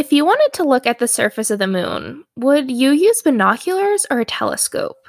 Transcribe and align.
If 0.00 0.14
you 0.14 0.24
wanted 0.24 0.54
to 0.54 0.64
look 0.64 0.86
at 0.86 0.98
the 0.98 1.06
surface 1.06 1.50
of 1.50 1.58
the 1.58 1.66
moon, 1.66 2.24
would 2.34 2.70
you 2.70 2.92
use 2.92 3.20
binoculars 3.20 4.06
or 4.10 4.18
a 4.18 4.24
telescope? 4.24 5.06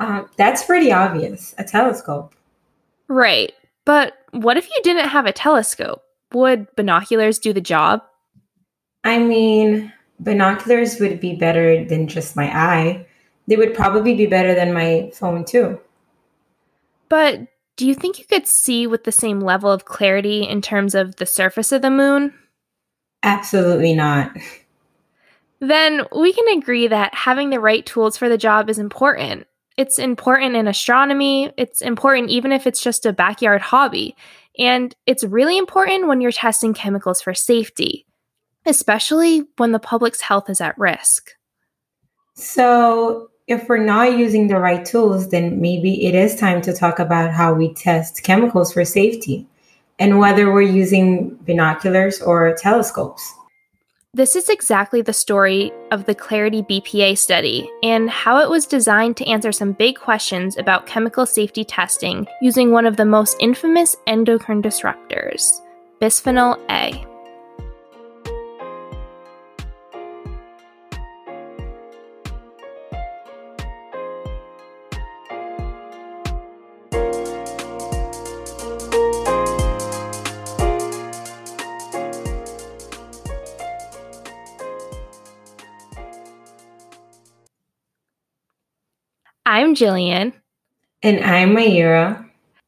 Uh, 0.00 0.24
that's 0.36 0.64
pretty 0.64 0.90
obvious 0.90 1.54
a 1.58 1.62
telescope. 1.62 2.34
Right. 3.06 3.52
But 3.84 4.14
what 4.32 4.56
if 4.56 4.68
you 4.68 4.80
didn't 4.82 5.10
have 5.10 5.26
a 5.26 5.32
telescope? 5.32 6.02
Would 6.32 6.74
binoculars 6.74 7.38
do 7.38 7.52
the 7.52 7.60
job? 7.60 8.02
I 9.04 9.20
mean, 9.20 9.92
binoculars 10.18 10.98
would 10.98 11.20
be 11.20 11.36
better 11.36 11.84
than 11.84 12.08
just 12.08 12.34
my 12.34 12.46
eye. 12.46 13.06
They 13.46 13.54
would 13.54 13.74
probably 13.74 14.16
be 14.16 14.26
better 14.26 14.56
than 14.56 14.72
my 14.72 15.12
phone, 15.14 15.44
too. 15.44 15.78
But 17.08 17.46
do 17.76 17.86
you 17.86 17.94
think 17.94 18.18
you 18.18 18.24
could 18.24 18.48
see 18.48 18.88
with 18.88 19.04
the 19.04 19.12
same 19.12 19.40
level 19.40 19.70
of 19.70 19.84
clarity 19.84 20.42
in 20.42 20.62
terms 20.62 20.96
of 20.96 21.14
the 21.14 21.26
surface 21.26 21.70
of 21.70 21.82
the 21.82 21.92
moon? 21.92 22.34
Absolutely 23.22 23.94
not. 23.94 24.36
Then 25.60 26.06
we 26.16 26.32
can 26.32 26.56
agree 26.56 26.88
that 26.88 27.14
having 27.14 27.50
the 27.50 27.60
right 27.60 27.84
tools 27.84 28.16
for 28.16 28.28
the 28.28 28.38
job 28.38 28.70
is 28.70 28.78
important. 28.78 29.46
It's 29.76 29.98
important 29.98 30.56
in 30.56 30.66
astronomy, 30.66 31.52
it's 31.56 31.80
important 31.80 32.30
even 32.30 32.52
if 32.52 32.66
it's 32.66 32.82
just 32.82 33.06
a 33.06 33.12
backyard 33.12 33.60
hobby, 33.60 34.16
and 34.58 34.94
it's 35.06 35.24
really 35.24 35.56
important 35.58 36.08
when 36.08 36.20
you're 36.20 36.32
testing 36.32 36.74
chemicals 36.74 37.20
for 37.22 37.34
safety, 37.34 38.06
especially 38.66 39.44
when 39.58 39.72
the 39.72 39.78
public's 39.78 40.20
health 40.20 40.50
is 40.50 40.60
at 40.60 40.76
risk. 40.78 41.32
So, 42.34 43.28
if 43.46 43.68
we're 43.68 43.78
not 43.78 44.16
using 44.16 44.48
the 44.48 44.58
right 44.58 44.84
tools, 44.84 45.28
then 45.30 45.60
maybe 45.60 46.06
it 46.06 46.14
is 46.14 46.36
time 46.36 46.62
to 46.62 46.72
talk 46.72 46.98
about 46.98 47.32
how 47.32 47.52
we 47.52 47.74
test 47.74 48.22
chemicals 48.22 48.72
for 48.72 48.84
safety 48.84 49.46
and 50.00 50.18
whether 50.18 50.52
we're 50.52 50.62
using 50.62 51.36
binoculars 51.44 52.20
or 52.20 52.56
telescopes. 52.56 53.22
This 54.12 54.34
is 54.34 54.48
exactly 54.48 55.02
the 55.02 55.12
story 55.12 55.70
of 55.92 56.06
the 56.06 56.16
Clarity 56.16 56.62
BPA 56.62 57.16
study 57.16 57.70
and 57.84 58.10
how 58.10 58.40
it 58.40 58.50
was 58.50 58.66
designed 58.66 59.16
to 59.18 59.26
answer 59.26 59.52
some 59.52 59.70
big 59.70 59.96
questions 59.96 60.58
about 60.58 60.88
chemical 60.88 61.26
safety 61.26 61.64
testing 61.64 62.26
using 62.42 62.72
one 62.72 62.86
of 62.86 62.96
the 62.96 63.04
most 63.04 63.36
infamous 63.38 63.94
endocrine 64.08 64.62
disruptors, 64.62 65.60
bisphenol 66.00 66.58
A. 66.70 67.06
I'm 89.50 89.74
Jillian. 89.74 90.32
And 91.02 91.24
I'm 91.24 91.56
Mayra. 91.56 92.24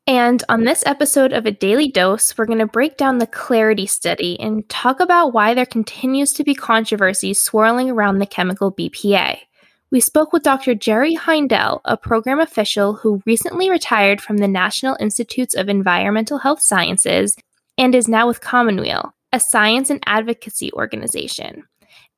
And 0.08 0.42
on 0.48 0.64
this 0.64 0.82
episode 0.84 1.32
of 1.32 1.46
A 1.46 1.52
Daily 1.52 1.88
Dose, 1.88 2.36
we're 2.36 2.44
going 2.44 2.58
to 2.58 2.66
break 2.66 2.96
down 2.96 3.18
the 3.18 3.26
Clarity 3.28 3.86
study 3.86 4.36
and 4.40 4.68
talk 4.68 4.98
about 4.98 5.32
why 5.32 5.54
there 5.54 5.64
continues 5.64 6.32
to 6.32 6.42
be 6.42 6.56
controversy 6.56 7.34
swirling 7.34 7.88
around 7.88 8.18
the 8.18 8.26
chemical 8.26 8.72
BPA. 8.72 9.38
We 9.92 10.00
spoke 10.00 10.32
with 10.32 10.42
Dr. 10.42 10.74
Jerry 10.74 11.14
Heindel, 11.14 11.82
a 11.84 11.96
program 11.96 12.40
official 12.40 12.94
who 12.94 13.22
recently 13.26 13.70
retired 13.70 14.20
from 14.20 14.38
the 14.38 14.48
National 14.48 14.96
Institutes 14.98 15.54
of 15.54 15.68
Environmental 15.68 16.38
Health 16.38 16.62
Sciences 16.62 17.36
and 17.78 17.94
is 17.94 18.08
now 18.08 18.26
with 18.26 18.40
Commonweal, 18.40 19.14
a 19.32 19.38
science 19.38 19.88
and 19.88 20.02
advocacy 20.04 20.72
organization. 20.72 21.62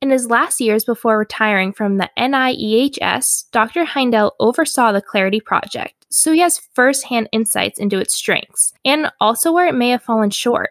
In 0.05 0.11
his 0.11 0.29
last 0.29 0.61
years 0.61 0.85
before 0.85 1.17
retiring 1.17 1.73
from 1.73 1.97
the 1.97 2.11
NIEHS, 2.15 3.45
Dr. 3.51 3.85
Heindel 3.85 4.33
oversaw 4.39 4.91
the 4.91 5.01
Clarity 5.01 5.39
Project, 5.39 6.05
so 6.11 6.31
he 6.31 6.41
has 6.41 6.61
firsthand 6.75 7.27
insights 7.31 7.79
into 7.79 7.97
its 7.97 8.13
strengths 8.15 8.71
and 8.85 9.11
also 9.19 9.51
where 9.51 9.65
it 9.65 9.73
may 9.73 9.89
have 9.89 10.03
fallen 10.03 10.29
short. 10.29 10.69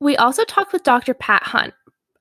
We 0.00 0.18
also 0.18 0.44
talked 0.44 0.74
with 0.74 0.82
Dr. 0.82 1.14
Pat 1.14 1.44
Hunt, 1.44 1.72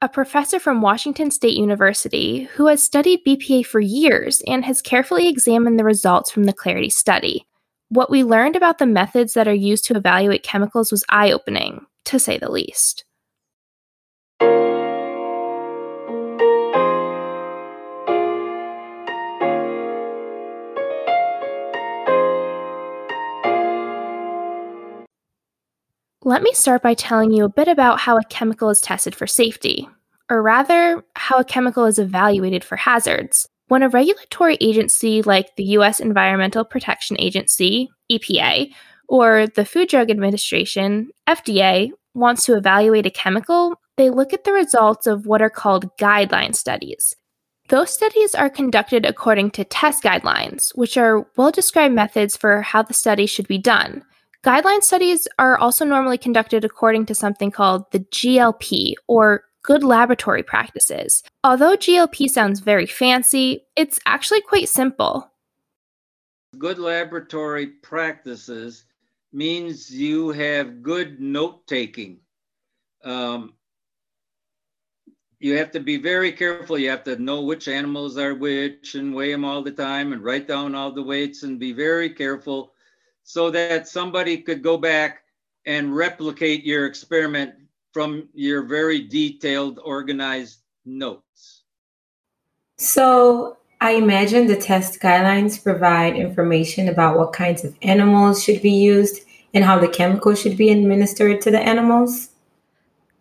a 0.01 0.07
professor 0.07 0.57
from 0.57 0.79
Washington 0.79 1.31
State 1.31 1.57
University 1.57 2.43
who 2.55 2.67
has 2.67 2.81
studied 2.81 3.25
BPA 3.27 3.65
for 3.65 3.81
years 3.81 4.41
and 4.47 4.63
has 4.63 4.81
carefully 4.81 5.27
examined 5.27 5.77
the 5.77 5.83
results 5.83 6.31
from 6.31 6.45
the 6.45 6.53
Clarity 6.53 6.89
study. 6.89 7.45
What 7.89 8.09
we 8.09 8.23
learned 8.23 8.55
about 8.55 8.77
the 8.77 8.85
methods 8.85 9.33
that 9.33 9.49
are 9.49 9.53
used 9.53 9.83
to 9.87 9.97
evaluate 9.97 10.43
chemicals 10.43 10.93
was 10.93 11.03
eye 11.09 11.33
opening, 11.33 11.85
to 12.05 12.19
say 12.19 12.37
the 12.37 12.49
least. 12.49 13.03
Let 26.25 26.41
me 26.41 26.53
start 26.53 26.81
by 26.81 26.93
telling 26.93 27.33
you 27.33 27.43
a 27.43 27.49
bit 27.49 27.67
about 27.67 27.99
how 27.99 28.17
a 28.17 28.23
chemical 28.23 28.69
is 28.69 28.79
tested 28.79 29.13
for 29.13 29.27
safety, 29.27 29.89
or 30.29 30.41
rather, 30.41 31.03
how 31.17 31.39
a 31.39 31.43
chemical 31.43 31.83
is 31.83 31.99
evaluated 31.99 32.63
for 32.63 32.77
hazards. 32.77 33.45
When 33.67 33.83
a 33.83 33.89
regulatory 33.89 34.57
agency 34.61 35.21
like 35.21 35.57
the 35.57 35.65
U.S. 35.75 35.99
Environmental 35.99 36.63
Protection 36.63 37.17
Agency, 37.19 37.89
EPA, 38.09 38.71
or 39.09 39.47
the 39.47 39.65
Food 39.65 39.89
Drug 39.89 40.09
Administration, 40.09 41.09
FDA, 41.27 41.89
wants 42.13 42.45
to 42.45 42.55
evaluate 42.55 43.05
a 43.05 43.11
chemical, 43.11 43.73
they 43.97 44.09
look 44.09 44.31
at 44.31 44.45
the 44.45 44.53
results 44.53 45.05
of 45.05 45.25
what 45.25 45.41
are 45.41 45.49
called 45.49 45.93
guideline 45.97 46.55
studies. 46.55 47.13
Those 47.67 47.89
studies 47.89 48.33
are 48.33 48.49
conducted 48.49 49.05
according 49.05 49.51
to 49.51 49.65
test 49.65 50.01
guidelines, 50.01 50.69
which 50.75 50.95
are 50.95 51.27
well 51.35 51.51
described 51.51 51.93
methods 51.93 52.37
for 52.37 52.61
how 52.61 52.81
the 52.81 52.93
study 52.93 53.25
should 53.25 53.49
be 53.49 53.57
done. 53.57 54.05
Guideline 54.43 54.83
studies 54.83 55.25
are 55.39 55.57
also 55.57 55.85
normally 55.85 56.17
conducted 56.17 56.65
according 56.65 57.05
to 57.05 57.15
something 57.15 57.49
called 57.49 57.89
the 57.91 57.99
GLP, 57.99 58.95
or 59.07 59.45
Good 59.63 59.83
Laboratory 59.83 60.43
Practices. 60.43 61.23
Although 61.45 61.77
GLP 61.77 62.27
sounds 62.27 62.59
very 62.59 62.85
fancy, 62.85 63.65
it's 63.77 64.01
actually 64.05 64.41
quite 64.41 64.67
simple. 64.67 65.31
Good 66.57 66.77
laboratory 66.77 67.67
practices 67.67 68.83
means 69.31 69.89
you 69.89 70.31
have 70.31 70.83
good 70.83 71.21
note 71.21 71.65
taking. 71.65 72.19
Um, 73.05 73.53
you 75.39 75.57
have 75.57 75.71
to 75.71 75.79
be 75.79 75.95
very 75.95 76.33
careful. 76.33 76.77
You 76.77 76.89
have 76.89 77.05
to 77.05 77.15
know 77.15 77.41
which 77.41 77.69
animals 77.69 78.17
are 78.17 78.35
which 78.35 78.95
and 78.95 79.15
weigh 79.15 79.31
them 79.31 79.45
all 79.45 79.63
the 79.63 79.71
time 79.71 80.11
and 80.11 80.21
write 80.21 80.49
down 80.49 80.75
all 80.75 80.91
the 80.91 81.01
weights 81.01 81.43
and 81.43 81.57
be 81.57 81.71
very 81.71 82.09
careful 82.09 82.72
so 83.23 83.49
that 83.51 83.87
somebody 83.87 84.37
could 84.37 84.61
go 84.61 84.77
back 84.77 85.23
and 85.65 85.95
replicate 85.95 86.63
your 86.63 86.85
experiment 86.85 87.53
from 87.93 88.27
your 88.33 88.63
very 88.63 89.01
detailed, 89.01 89.79
organized 89.83 90.59
notes. 90.85 91.63
So, 92.77 93.57
I 93.79 93.91
imagine 93.91 94.47
the 94.47 94.55
test 94.55 94.99
guidelines 95.01 95.61
provide 95.61 96.15
information 96.15 96.87
about 96.87 97.17
what 97.17 97.33
kinds 97.33 97.63
of 97.63 97.75
animals 97.81 98.43
should 98.43 98.61
be 98.61 98.71
used 98.71 99.23
and 99.53 99.63
how 99.63 99.77
the 99.77 99.87
chemical 99.87 100.35
should 100.35 100.57
be 100.57 100.69
administered 100.69 101.41
to 101.41 101.51
the 101.51 101.59
animals. 101.59 102.29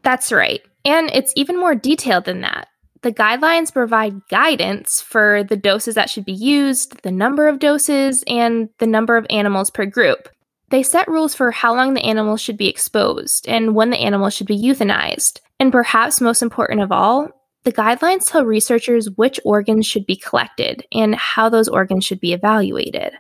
That's 0.03 0.33
right. 0.33 0.63
And 0.85 1.11
it's 1.13 1.33
even 1.37 1.59
more 1.59 1.75
detailed 1.75 2.25
than 2.25 2.41
that. 2.41 2.69
The 3.03 3.13
guidelines 3.13 3.73
provide 3.73 4.27
guidance 4.29 5.01
for 5.01 5.43
the 5.43 5.57
doses 5.57 5.97
that 5.97 6.09
should 6.09 6.25
be 6.25 6.33
used, 6.33 7.03
the 7.03 7.11
number 7.11 7.49
of 7.49 7.59
doses, 7.59 8.23
and 8.29 8.69
the 8.79 8.87
number 8.87 9.17
of 9.17 9.27
animals 9.29 9.71
per 9.71 9.87
group. 9.87 10.29
They 10.71 10.83
set 10.83 11.09
rules 11.09 11.35
for 11.35 11.51
how 11.51 11.75
long 11.75 11.95
the 11.95 12.05
animal 12.05 12.37
should 12.37 12.57
be 12.57 12.69
exposed 12.69 13.47
and 13.49 13.75
when 13.75 13.91
the 13.91 13.99
animal 13.99 14.31
should 14.31 14.47
be 14.47 14.57
euthanized. 14.57 15.41
And 15.59 15.71
perhaps 15.73 16.21
most 16.21 16.43
important 16.43 16.81
of 16.81 16.93
all, 16.93 17.29
the 17.65 17.73
guidelines 17.73 18.31
tell 18.31 18.45
researchers 18.45 19.11
which 19.11 19.39
organs 19.45 19.87
should 19.87 20.07
be 20.07 20.17
collected 20.17 20.87
and 20.93 21.15
how 21.15 21.49
those 21.49 21.69
organs 21.69 22.05
should 22.05 22.21
be 22.21 22.33
evaluated. 22.33 23.13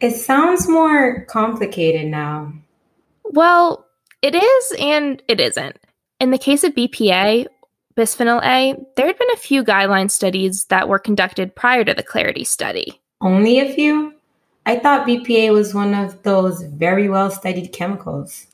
It 0.00 0.12
sounds 0.12 0.68
more 0.68 1.24
complicated 1.26 2.06
now. 2.06 2.52
Well, 3.24 3.86
it 4.22 4.34
is 4.34 4.72
and 4.78 5.22
it 5.28 5.40
isn't. 5.40 5.78
In 6.18 6.30
the 6.30 6.38
case 6.38 6.64
of 6.64 6.74
BPA, 6.74 7.46
bisphenol 7.96 8.44
A, 8.44 8.76
there 8.96 9.06
had 9.06 9.18
been 9.18 9.30
a 9.32 9.38
few 9.38 9.64
guideline 9.64 10.10
studies 10.10 10.64
that 10.66 10.88
were 10.88 10.98
conducted 10.98 11.54
prior 11.54 11.84
to 11.84 11.94
the 11.94 12.02
Clarity 12.02 12.44
study. 12.44 13.00
Only 13.20 13.58
a 13.58 13.72
few? 13.74 14.14
I 14.66 14.78
thought 14.78 15.06
BPA 15.06 15.52
was 15.52 15.74
one 15.74 15.94
of 15.94 16.22
those 16.22 16.62
very 16.62 17.08
well 17.08 17.30
studied 17.30 17.72
chemicals. 17.72 18.46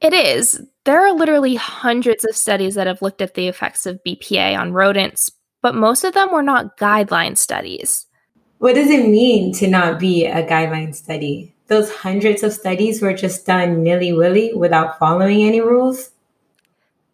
It 0.00 0.14
is. 0.14 0.62
There 0.84 1.04
are 1.04 1.12
literally 1.12 1.56
hundreds 1.56 2.24
of 2.24 2.34
studies 2.34 2.74
that 2.76 2.86
have 2.86 3.02
looked 3.02 3.20
at 3.20 3.34
the 3.34 3.48
effects 3.48 3.84
of 3.84 4.02
BPA 4.02 4.58
on 4.58 4.72
rodents, 4.72 5.30
but 5.60 5.74
most 5.74 6.04
of 6.04 6.14
them 6.14 6.32
were 6.32 6.42
not 6.42 6.78
guideline 6.78 7.36
studies. 7.36 8.06
What 8.58 8.74
does 8.74 8.88
it 8.88 9.08
mean 9.08 9.52
to 9.54 9.68
not 9.68 9.98
be 9.98 10.26
a 10.26 10.46
guideline 10.46 10.94
study? 10.94 11.54
Those 11.66 11.90
hundreds 11.90 12.42
of 12.42 12.52
studies 12.52 13.02
were 13.02 13.12
just 13.12 13.46
done 13.46 13.82
nilly 13.82 14.12
willy 14.12 14.54
without 14.54 14.98
following 14.98 15.42
any 15.42 15.60
rules? 15.60 16.10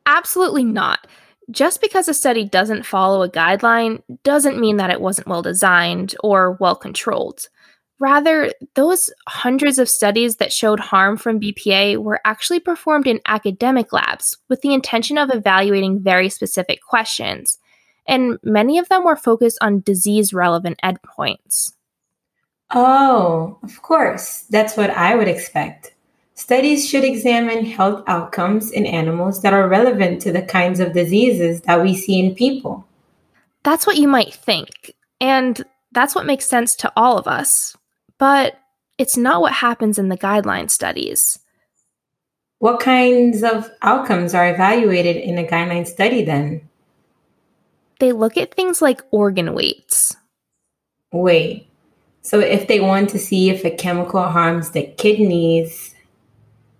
Absolutely 0.06 0.64
not. 0.64 1.06
Just 1.50 1.80
because 1.80 2.08
a 2.08 2.14
study 2.14 2.44
doesn't 2.44 2.86
follow 2.86 3.22
a 3.22 3.28
guideline 3.28 4.02
doesn't 4.24 4.58
mean 4.58 4.78
that 4.78 4.90
it 4.90 5.00
wasn't 5.00 5.28
well 5.28 5.42
designed 5.42 6.14
or 6.22 6.56
well 6.58 6.74
controlled. 6.74 7.48
Rather, 7.98 8.52
those 8.74 9.10
hundreds 9.26 9.78
of 9.78 9.88
studies 9.88 10.36
that 10.36 10.52
showed 10.52 10.80
harm 10.80 11.16
from 11.16 11.40
BPA 11.40 11.96
were 11.96 12.20
actually 12.24 12.60
performed 12.60 13.06
in 13.06 13.20
academic 13.26 13.92
labs 13.92 14.36
with 14.48 14.60
the 14.60 14.74
intention 14.74 15.16
of 15.16 15.30
evaluating 15.32 16.02
very 16.02 16.28
specific 16.28 16.80
questions, 16.82 17.58
and 18.06 18.38
many 18.42 18.78
of 18.78 18.88
them 18.88 19.04
were 19.04 19.16
focused 19.16 19.56
on 19.62 19.80
disease 19.80 20.34
relevant 20.34 20.78
endpoints. 20.84 21.72
Oh, 22.74 23.58
of 23.62 23.80
course. 23.80 24.44
That's 24.50 24.76
what 24.76 24.90
I 24.90 25.14
would 25.14 25.28
expect. 25.28 25.94
Studies 26.36 26.86
should 26.86 27.02
examine 27.02 27.64
health 27.64 28.04
outcomes 28.06 28.70
in 28.70 28.84
animals 28.84 29.40
that 29.40 29.54
are 29.54 29.68
relevant 29.68 30.20
to 30.20 30.30
the 30.30 30.42
kinds 30.42 30.80
of 30.80 30.92
diseases 30.92 31.62
that 31.62 31.82
we 31.82 31.96
see 31.96 32.20
in 32.20 32.34
people. 32.34 32.86
That's 33.62 33.86
what 33.86 33.96
you 33.96 34.06
might 34.06 34.34
think, 34.34 34.94
and 35.18 35.64
that's 35.92 36.14
what 36.14 36.26
makes 36.26 36.46
sense 36.46 36.76
to 36.76 36.92
all 36.94 37.16
of 37.16 37.26
us. 37.26 37.74
But 38.18 38.58
it's 38.98 39.16
not 39.16 39.40
what 39.40 39.54
happens 39.54 39.98
in 39.98 40.10
the 40.10 40.18
guideline 40.18 40.70
studies. 40.70 41.38
What 42.58 42.80
kinds 42.80 43.42
of 43.42 43.70
outcomes 43.80 44.34
are 44.34 44.48
evaluated 44.52 45.16
in 45.16 45.38
a 45.38 45.44
guideline 45.44 45.86
study 45.86 46.22
then? 46.22 46.68
They 47.98 48.12
look 48.12 48.36
at 48.36 48.54
things 48.54 48.82
like 48.82 49.00
organ 49.10 49.54
weights. 49.54 50.14
Wait, 51.12 51.70
so 52.20 52.40
if 52.40 52.68
they 52.68 52.80
want 52.80 53.08
to 53.10 53.18
see 53.18 53.48
if 53.48 53.64
a 53.64 53.70
chemical 53.70 54.22
harms 54.22 54.70
the 54.70 54.82
kidneys, 54.98 55.94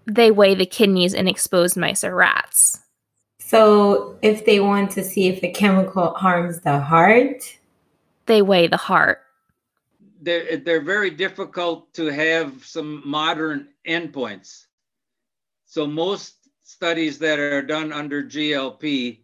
they 0.06 0.30
weigh 0.30 0.54
the 0.54 0.66
kidneys 0.66 1.14
in 1.14 1.28
exposed 1.28 1.76
mice 1.76 2.04
or 2.04 2.14
rats. 2.14 2.80
So 3.38 4.18
if 4.22 4.44
they 4.44 4.60
want 4.60 4.90
to 4.92 5.04
see 5.04 5.28
if 5.28 5.42
a 5.42 5.50
chemical 5.50 6.14
harms 6.14 6.60
the 6.60 6.80
heart, 6.80 7.42
they 8.26 8.42
weigh 8.42 8.66
the 8.66 8.76
heart 8.76 9.20
they're, 10.26 10.56
they're 10.56 10.80
very 10.80 11.10
difficult 11.10 11.92
to 11.94 12.06
have 12.06 12.64
some 12.64 13.00
modern 13.08 13.68
endpoints. 13.86 14.64
So 15.66 15.86
most 15.86 16.34
studies 16.64 17.18
that 17.20 17.38
are 17.38 17.62
done 17.62 17.92
under 17.92 18.22
GLP 18.22 19.20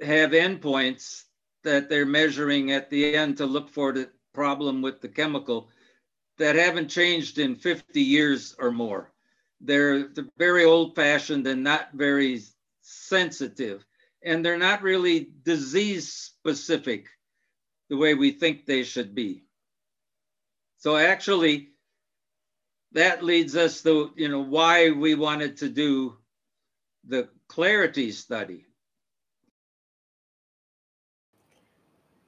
have 0.00 0.30
endpoints 0.30 1.24
that 1.64 1.88
they're 1.88 2.06
measuring 2.06 2.70
at 2.70 2.90
the 2.90 3.16
end 3.16 3.36
to 3.38 3.46
look 3.46 3.68
for 3.68 3.92
the 3.92 4.08
problem 4.32 4.82
with 4.82 5.00
the 5.00 5.08
chemical 5.08 5.68
that 6.38 6.54
haven't 6.54 6.88
changed 6.88 7.38
in 7.38 7.56
50 7.56 8.00
years 8.00 8.54
or 8.60 8.70
more. 8.70 9.10
They're, 9.60 10.08
they're 10.08 10.26
very 10.38 10.64
old 10.64 10.94
fashioned 10.94 11.46
and 11.46 11.64
not 11.64 11.90
very 11.94 12.40
sensitive, 12.82 13.84
and 14.24 14.44
they're 14.44 14.58
not 14.58 14.82
really 14.82 15.30
disease 15.44 16.12
specific 16.12 17.06
the 17.88 17.96
way 17.96 18.14
we 18.14 18.32
think 18.32 18.66
they 18.66 18.82
should 18.82 19.14
be. 19.14 19.44
So 20.78 20.96
actually, 20.96 21.70
that 22.92 23.24
leads 23.24 23.56
us 23.56 23.82
to 23.82 24.12
you 24.16 24.28
know 24.28 24.40
why 24.40 24.90
we 24.90 25.14
wanted 25.14 25.56
to 25.58 25.68
do 25.68 26.16
the 27.06 27.28
clarity 27.48 28.12
study. 28.12 28.66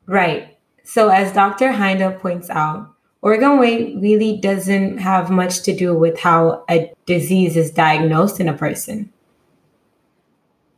Right. 0.06 0.58
So 0.84 1.08
as 1.08 1.32
Dr. 1.32 1.70
Heindel 1.70 2.18
points 2.18 2.50
out, 2.50 2.94
organ 3.22 3.58
weight 3.58 3.96
really 3.98 4.38
doesn't 4.38 4.98
have 4.98 5.30
much 5.30 5.62
to 5.62 5.74
do 5.74 5.94
with 5.94 6.18
how 6.18 6.64
a 6.70 6.92
disease 7.06 7.56
is 7.56 7.70
diagnosed 7.70 8.40
in 8.40 8.48
a 8.48 8.56
person. 8.56 9.12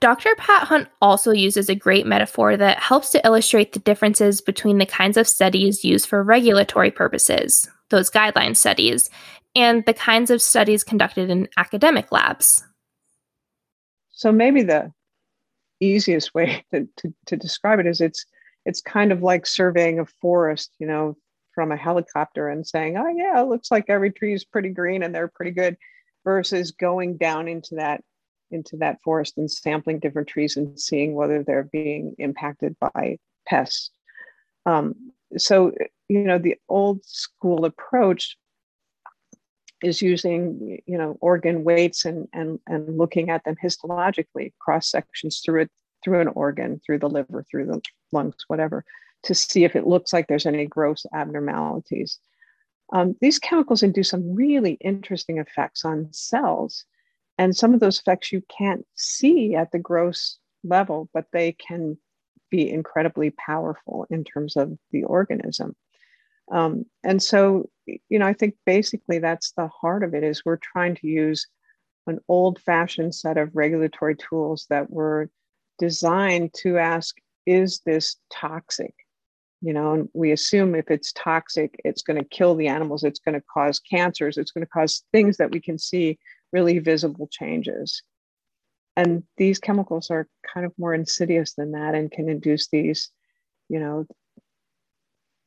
Dr. 0.00 0.34
Pat 0.36 0.66
Hunt 0.66 0.88
also 1.02 1.30
uses 1.30 1.68
a 1.68 1.74
great 1.74 2.06
metaphor 2.06 2.56
that 2.56 2.78
helps 2.78 3.10
to 3.10 3.24
illustrate 3.26 3.72
the 3.72 3.80
differences 3.80 4.40
between 4.40 4.78
the 4.78 4.86
kinds 4.86 5.18
of 5.18 5.28
studies 5.28 5.84
used 5.84 6.08
for 6.08 6.22
regulatory 6.22 6.90
purposes, 6.90 7.68
those 7.90 8.10
guideline 8.10 8.56
studies, 8.56 9.10
and 9.54 9.84
the 9.84 9.92
kinds 9.92 10.30
of 10.30 10.40
studies 10.40 10.82
conducted 10.82 11.28
in 11.28 11.48
academic 11.58 12.10
labs. 12.10 12.64
So 14.10 14.32
maybe 14.32 14.62
the 14.62 14.90
easiest 15.80 16.34
way 16.34 16.64
to, 16.72 16.88
to, 16.96 17.14
to 17.26 17.36
describe 17.36 17.78
it 17.78 17.86
is 17.86 18.00
it's 18.00 18.24
it's 18.66 18.82
kind 18.82 19.10
of 19.10 19.22
like 19.22 19.46
surveying 19.46 19.98
a 19.98 20.04
forest, 20.04 20.70
you 20.78 20.86
know, 20.86 21.16
from 21.60 21.72
a 21.72 21.76
helicopter 21.76 22.48
and 22.48 22.66
saying, 22.66 22.96
oh 22.96 23.08
yeah, 23.14 23.38
it 23.38 23.46
looks 23.46 23.70
like 23.70 23.84
every 23.88 24.10
tree 24.10 24.32
is 24.32 24.46
pretty 24.46 24.70
green 24.70 25.02
and 25.02 25.14
they're 25.14 25.28
pretty 25.28 25.50
good, 25.50 25.76
versus 26.24 26.70
going 26.70 27.18
down 27.18 27.48
into 27.48 27.74
that 27.74 28.02
into 28.50 28.78
that 28.78 28.96
forest 29.04 29.36
and 29.36 29.50
sampling 29.50 29.98
different 29.98 30.26
trees 30.26 30.56
and 30.56 30.80
seeing 30.80 31.12
whether 31.14 31.42
they're 31.42 31.68
being 31.70 32.14
impacted 32.16 32.74
by 32.80 33.18
pests. 33.46 33.90
Um, 34.64 35.12
so, 35.36 35.74
you 36.08 36.20
know, 36.20 36.38
the 36.38 36.56
old 36.66 37.04
school 37.04 37.66
approach 37.66 38.38
is 39.82 40.00
using, 40.00 40.80
you 40.86 40.96
know, 40.96 41.18
organ 41.20 41.62
weights 41.62 42.06
and 42.06 42.26
and 42.32 42.58
and 42.66 42.96
looking 42.96 43.28
at 43.28 43.44
them 43.44 43.56
histologically, 43.62 44.54
cross 44.58 44.90
sections 44.90 45.42
through 45.44 45.60
it 45.64 45.70
through 46.02 46.22
an 46.22 46.28
organ, 46.28 46.80
through 46.86 47.00
the 47.00 47.10
liver, 47.10 47.44
through 47.50 47.66
the 47.66 47.82
lungs, 48.12 48.36
whatever, 48.48 48.82
to 49.24 49.34
see 49.34 49.64
if 49.64 49.76
it 49.76 49.86
looks 49.86 50.12
like 50.12 50.26
there's 50.26 50.46
any 50.46 50.66
gross 50.66 51.04
abnormalities. 51.14 52.18
Um, 52.92 53.14
these 53.20 53.38
chemicals 53.38 53.82
induce 53.82 54.10
some 54.10 54.34
really 54.34 54.72
interesting 54.80 55.38
effects 55.38 55.84
on 55.84 56.08
cells 56.12 56.84
and 57.38 57.56
some 57.56 57.72
of 57.72 57.80
those 57.80 58.00
effects 58.00 58.32
you 58.32 58.42
can't 58.56 58.86
see 58.96 59.54
at 59.54 59.70
the 59.72 59.78
gross 59.78 60.38
level, 60.64 61.08
but 61.14 61.26
they 61.32 61.52
can 61.52 61.96
be 62.50 62.70
incredibly 62.70 63.30
powerful 63.30 64.06
in 64.10 64.24
terms 64.24 64.56
of 64.56 64.76
the 64.90 65.04
organism. 65.04 65.74
Um, 66.50 66.84
and 67.04 67.22
so, 67.22 67.70
you 67.86 68.18
know, 68.18 68.26
I 68.26 68.32
think 68.32 68.56
basically 68.66 69.20
that's 69.20 69.52
the 69.52 69.68
heart 69.68 70.02
of 70.02 70.14
it 70.14 70.24
is 70.24 70.44
we're 70.44 70.56
trying 70.56 70.96
to 70.96 71.06
use 71.06 71.46
an 72.06 72.18
old 72.28 72.60
fashioned 72.60 73.14
set 73.14 73.38
of 73.38 73.54
regulatory 73.54 74.16
tools 74.16 74.66
that 74.68 74.90
were 74.90 75.30
designed 75.78 76.52
to 76.54 76.76
ask, 76.76 77.16
is 77.46 77.80
this 77.86 78.16
toxic? 78.30 78.94
You 79.62 79.74
know, 79.74 79.92
and 79.92 80.08
we 80.14 80.32
assume 80.32 80.74
if 80.74 80.90
it's 80.90 81.12
toxic, 81.12 81.78
it's 81.84 82.02
going 82.02 82.18
to 82.18 82.28
kill 82.28 82.54
the 82.54 82.68
animals, 82.68 83.04
it's 83.04 83.20
going 83.20 83.34
to 83.34 83.44
cause 83.52 83.78
cancers, 83.78 84.38
it's 84.38 84.52
going 84.52 84.64
to 84.64 84.70
cause 84.70 85.04
things 85.12 85.36
that 85.36 85.50
we 85.50 85.60
can 85.60 85.78
see 85.78 86.18
really 86.52 86.78
visible 86.78 87.28
changes. 87.30 88.02
And 88.96 89.22
these 89.36 89.58
chemicals 89.58 90.10
are 90.10 90.26
kind 90.52 90.64
of 90.64 90.72
more 90.78 90.94
insidious 90.94 91.54
than 91.54 91.72
that 91.72 91.94
and 91.94 92.10
can 92.10 92.28
induce 92.28 92.68
these, 92.68 93.10
you 93.68 93.78
know, 93.78 94.06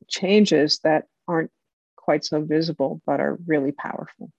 changes 0.08 0.80
that 0.84 1.04
aren't 1.26 1.50
quite 1.96 2.24
so 2.24 2.40
visible 2.42 3.00
but 3.06 3.20
are 3.20 3.38
really 3.46 3.72
powerful. 3.72 4.30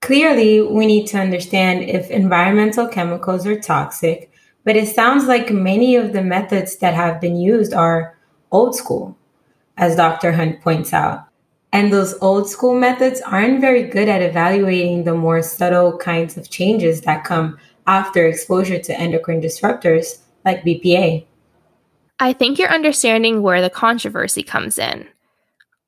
Clearly, 0.00 0.62
we 0.62 0.86
need 0.86 1.06
to 1.08 1.18
understand 1.18 1.84
if 1.84 2.10
environmental 2.10 2.88
chemicals 2.88 3.46
are 3.46 3.60
toxic, 3.60 4.32
but 4.64 4.76
it 4.76 4.88
sounds 4.88 5.26
like 5.26 5.50
many 5.50 5.96
of 5.96 6.12
the 6.12 6.22
methods 6.22 6.76
that 6.76 6.94
have 6.94 7.20
been 7.20 7.36
used 7.36 7.72
are 7.72 8.16
old 8.50 8.74
school, 8.74 9.16
as 9.76 9.96
Dr. 9.96 10.32
Hunt 10.32 10.60
points 10.60 10.92
out. 10.92 11.26
And 11.72 11.92
those 11.92 12.14
old 12.20 12.48
school 12.48 12.78
methods 12.78 13.20
aren't 13.20 13.60
very 13.60 13.84
good 13.84 14.08
at 14.08 14.22
evaluating 14.22 15.04
the 15.04 15.14
more 15.14 15.40
subtle 15.42 15.96
kinds 15.98 16.36
of 16.36 16.50
changes 16.50 17.02
that 17.02 17.24
come 17.24 17.58
after 17.86 18.26
exposure 18.26 18.78
to 18.78 19.00
endocrine 19.00 19.40
disruptors 19.40 20.18
like 20.44 20.64
BPA. 20.64 21.24
I 22.18 22.32
think 22.32 22.58
you're 22.58 22.72
understanding 22.72 23.42
where 23.42 23.62
the 23.62 23.70
controversy 23.70 24.42
comes 24.42 24.78
in. 24.78 25.08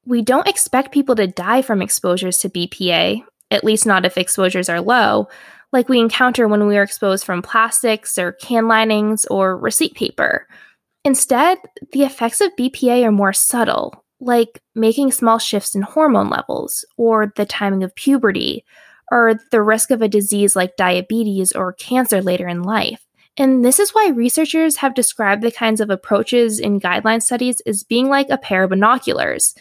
We 0.06 0.22
don't 0.22 0.48
expect 0.48 0.92
people 0.92 1.14
to 1.16 1.26
die 1.26 1.62
from 1.62 1.82
exposures 1.82 2.38
to 2.38 2.48
BPA, 2.48 3.22
at 3.50 3.64
least 3.64 3.86
not 3.86 4.06
if 4.06 4.16
exposures 4.16 4.68
are 4.68 4.80
low, 4.80 5.28
like 5.72 5.88
we 5.88 5.98
encounter 5.98 6.46
when 6.46 6.66
we 6.66 6.76
are 6.76 6.82
exposed 6.82 7.24
from 7.24 7.42
plastics 7.42 8.18
or 8.18 8.32
can 8.32 8.68
linings 8.68 9.24
or 9.26 9.56
receipt 9.56 9.94
paper. 9.94 10.46
Instead, 11.04 11.58
the 11.92 12.02
effects 12.02 12.40
of 12.40 12.54
BPA 12.56 13.04
are 13.04 13.12
more 13.12 13.32
subtle 13.32 14.02
like 14.22 14.60
making 14.74 15.12
small 15.12 15.38
shifts 15.38 15.74
in 15.74 15.82
hormone 15.82 16.30
levels, 16.30 16.84
or 16.96 17.32
the 17.36 17.44
timing 17.44 17.82
of 17.82 17.94
puberty, 17.94 18.64
or 19.10 19.34
the 19.50 19.60
risk 19.60 19.90
of 19.90 20.00
a 20.00 20.08
disease 20.08 20.56
like 20.56 20.76
diabetes 20.76 21.52
or 21.52 21.72
cancer 21.74 22.22
later 22.22 22.48
in 22.48 22.62
life. 22.62 23.04
And 23.36 23.64
this 23.64 23.78
is 23.78 23.90
why 23.90 24.08
researchers 24.08 24.76
have 24.76 24.94
described 24.94 25.42
the 25.42 25.50
kinds 25.50 25.80
of 25.80 25.90
approaches 25.90 26.58
in 26.58 26.80
guideline 26.80 27.22
studies 27.22 27.60
as 27.66 27.82
being 27.82 28.08
like 28.08 28.28
a 28.30 28.38
pair 28.38 28.62
of 28.62 28.70
binoculars. 28.70 29.54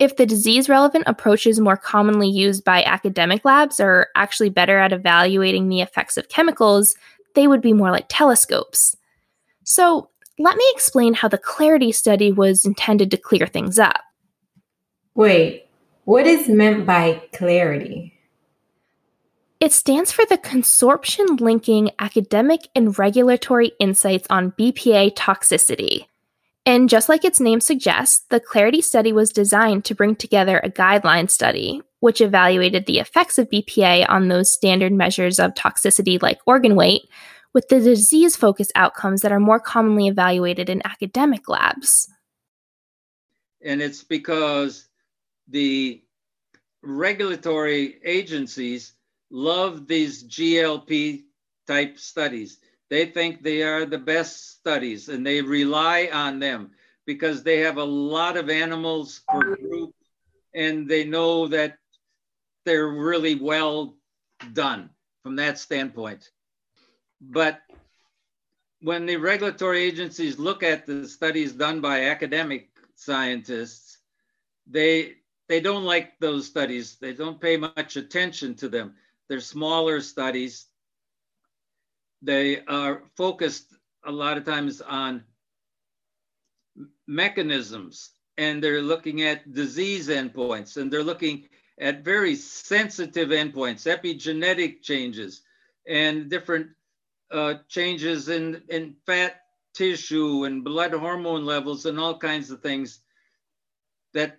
If 0.00 0.16
the 0.16 0.26
disease 0.26 0.68
relevant 0.68 1.04
approaches 1.06 1.60
more 1.60 1.76
commonly 1.76 2.28
used 2.28 2.64
by 2.64 2.82
academic 2.82 3.44
labs 3.44 3.78
are 3.78 4.08
actually 4.16 4.50
better 4.50 4.78
at 4.78 4.92
evaluating 4.92 5.68
the 5.68 5.80
effects 5.80 6.16
of 6.16 6.28
chemicals, 6.28 6.96
they 7.34 7.46
would 7.46 7.60
be 7.60 7.72
more 7.72 7.90
like 7.90 8.06
telescopes. 8.08 8.96
So, 9.62 10.10
let 10.38 10.56
me 10.56 10.64
explain 10.74 11.14
how 11.14 11.28
the 11.28 11.38
clarity 11.38 11.92
study 11.92 12.32
was 12.32 12.64
intended 12.64 13.10
to 13.12 13.16
clear 13.16 13.46
things 13.46 13.78
up. 13.78 14.00
Wait, 15.14 15.68
what 16.04 16.26
is 16.26 16.48
meant 16.48 16.84
by 16.84 17.22
clarity? 17.32 18.14
It 19.60 19.72
stands 19.72 20.10
for 20.10 20.26
the 20.26 20.36
Consortium 20.36 21.40
Linking 21.40 21.90
Academic 22.00 22.62
and 22.74 22.98
Regulatory 22.98 23.72
Insights 23.78 24.26
on 24.28 24.52
BPA 24.52 25.14
Toxicity. 25.14 26.06
And 26.66 26.88
just 26.88 27.10
like 27.10 27.24
its 27.24 27.40
name 27.40 27.60
suggests, 27.60 28.24
the 28.30 28.40
Clarity 28.40 28.80
study 28.80 29.12
was 29.12 29.32
designed 29.32 29.84
to 29.84 29.94
bring 29.94 30.16
together 30.16 30.58
a 30.58 30.70
guideline 30.70 31.30
study, 31.30 31.82
which 32.00 32.22
evaluated 32.22 32.86
the 32.86 33.00
effects 33.00 33.38
of 33.38 33.50
BPA 33.50 34.08
on 34.08 34.28
those 34.28 34.50
standard 34.50 34.92
measures 34.92 35.38
of 35.38 35.52
toxicity 35.54 36.20
like 36.22 36.38
organ 36.46 36.74
weight, 36.74 37.02
with 37.52 37.68
the 37.68 37.80
disease 37.80 38.34
focused 38.34 38.72
outcomes 38.74 39.20
that 39.20 39.32
are 39.32 39.40
more 39.40 39.60
commonly 39.60 40.08
evaluated 40.08 40.70
in 40.70 40.80
academic 40.86 41.48
labs. 41.48 42.08
And 43.62 43.82
it's 43.82 44.02
because 44.02 44.88
the 45.48 46.02
regulatory 46.82 47.98
agencies 48.04 48.94
love 49.30 49.86
these 49.86 50.24
GLP 50.24 51.24
type 51.66 51.98
studies. 51.98 52.58
They 52.94 53.06
think 53.06 53.42
they 53.42 53.64
are 53.64 53.86
the 53.86 53.98
best 53.98 54.56
studies 54.56 55.08
and 55.08 55.26
they 55.26 55.42
rely 55.42 56.10
on 56.12 56.38
them 56.38 56.70
because 57.06 57.42
they 57.42 57.58
have 57.58 57.76
a 57.76 57.82
lot 57.82 58.36
of 58.36 58.48
animals 58.48 59.20
per 59.26 59.56
group 59.56 59.92
and 60.54 60.88
they 60.88 61.02
know 61.02 61.48
that 61.48 61.76
they're 62.64 62.86
really 62.86 63.34
well 63.34 63.96
done 64.52 64.90
from 65.24 65.34
that 65.34 65.58
standpoint. 65.58 66.30
But 67.20 67.62
when 68.80 69.06
the 69.06 69.16
regulatory 69.16 69.82
agencies 69.82 70.38
look 70.38 70.62
at 70.62 70.86
the 70.86 71.08
studies 71.08 71.50
done 71.50 71.80
by 71.80 72.02
academic 72.02 72.68
scientists, 72.94 73.98
they 74.68 75.16
they 75.48 75.60
don't 75.60 75.82
like 75.82 76.20
those 76.20 76.46
studies. 76.46 76.94
They 77.00 77.12
don't 77.12 77.40
pay 77.40 77.56
much 77.56 77.96
attention 77.96 78.54
to 78.62 78.68
them. 78.68 78.94
They're 79.26 79.40
smaller 79.40 80.00
studies 80.00 80.68
they 82.24 82.64
are 82.64 83.02
focused 83.16 83.74
a 84.06 84.12
lot 84.12 84.36
of 84.36 84.44
times 84.44 84.80
on 84.80 85.24
mechanisms 87.06 88.10
and 88.38 88.62
they're 88.62 88.82
looking 88.82 89.22
at 89.22 89.52
disease 89.52 90.08
endpoints 90.08 90.76
and 90.76 90.90
they're 90.90 91.04
looking 91.04 91.48
at 91.78 92.04
very 92.04 92.34
sensitive 92.34 93.28
endpoints, 93.28 93.86
epigenetic 93.86 94.82
changes 94.82 95.42
and 95.88 96.30
different 96.30 96.68
uh, 97.30 97.54
changes 97.68 98.28
in, 98.28 98.62
in 98.68 98.94
fat 99.06 99.40
tissue 99.74 100.44
and 100.44 100.64
blood 100.64 100.92
hormone 100.92 101.44
levels 101.44 101.84
and 101.84 101.98
all 101.98 102.16
kinds 102.16 102.50
of 102.50 102.60
things 102.60 103.00
that 104.14 104.38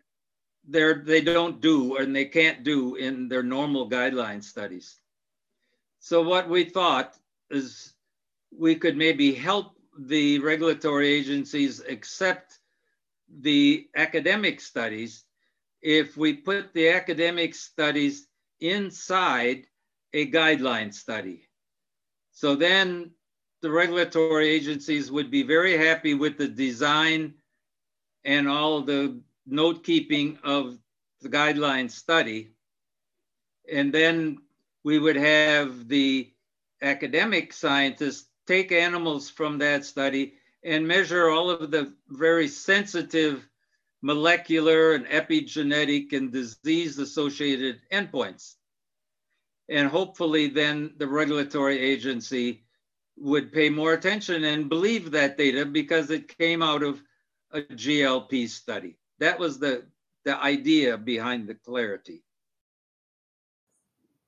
they're, 0.67 1.03
they 1.05 1.21
don't 1.21 1.61
do 1.61 1.97
and 1.97 2.15
they 2.15 2.25
can't 2.25 2.63
do 2.63 2.95
in 2.95 3.27
their 3.27 3.43
normal 3.43 3.89
guideline 3.89 4.43
studies. 4.43 4.97
So 5.99 6.21
what 6.21 6.49
we 6.49 6.63
thought 6.63 7.17
is 7.49 7.93
we 8.57 8.75
could 8.75 8.97
maybe 8.97 9.33
help 9.33 9.77
the 9.97 10.39
regulatory 10.39 11.09
agencies 11.09 11.79
accept 11.87 12.59
the 13.41 13.87
academic 13.95 14.59
studies 14.59 15.23
if 15.81 16.17
we 16.17 16.33
put 16.33 16.73
the 16.73 16.89
academic 16.89 17.55
studies 17.55 18.27
inside 18.59 19.65
a 20.13 20.29
guideline 20.31 20.93
study. 20.93 21.47
So 22.31 22.55
then 22.55 23.11
the 23.61 23.71
regulatory 23.71 24.49
agencies 24.49 25.11
would 25.11 25.31
be 25.31 25.43
very 25.43 25.77
happy 25.77 26.13
with 26.13 26.37
the 26.37 26.47
design 26.47 27.35
and 28.23 28.47
all 28.47 28.81
the 28.81 29.19
note 29.45 29.83
keeping 29.83 30.37
of 30.43 30.77
the 31.21 31.29
guideline 31.29 31.89
study. 31.89 32.51
And 33.71 33.93
then 33.93 34.39
we 34.83 34.99
would 34.99 35.15
have 35.15 35.87
the 35.87 36.31
academic 36.85 37.53
scientists 37.53 38.27
take 38.47 38.71
animals 38.71 39.29
from 39.29 39.57
that 39.57 39.85
study 39.85 40.35
and 40.63 40.87
measure 40.87 41.29
all 41.29 41.49
of 41.49 41.71
the 41.71 41.93
very 42.09 42.47
sensitive 42.47 43.47
molecular 44.01 44.93
and 44.93 45.05
epigenetic 45.07 46.13
and 46.13 46.31
disease 46.31 46.99
associated 46.99 47.81
endpoints. 47.91 48.55
And 49.67 49.87
hopefully, 49.87 50.47
then 50.47 50.93
the 50.97 51.07
regulatory 51.07 51.79
agency 51.79 52.63
would 53.17 53.51
pay 53.51 53.69
more 53.69 53.93
attention 53.93 54.43
and 54.43 54.69
believe 54.69 55.11
that 55.11 55.37
data 55.37 55.65
because 55.65 56.11
it 56.11 56.37
came 56.37 56.61
out 56.61 56.83
of 56.83 57.01
a 57.51 57.61
GLP 57.61 58.47
study. 58.49 58.97
That 59.19 59.39
was 59.39 59.57
the, 59.57 59.85
the 60.23 60.37
idea 60.37 60.97
behind 60.97 61.47
the 61.47 61.55
clarity. 61.55 62.23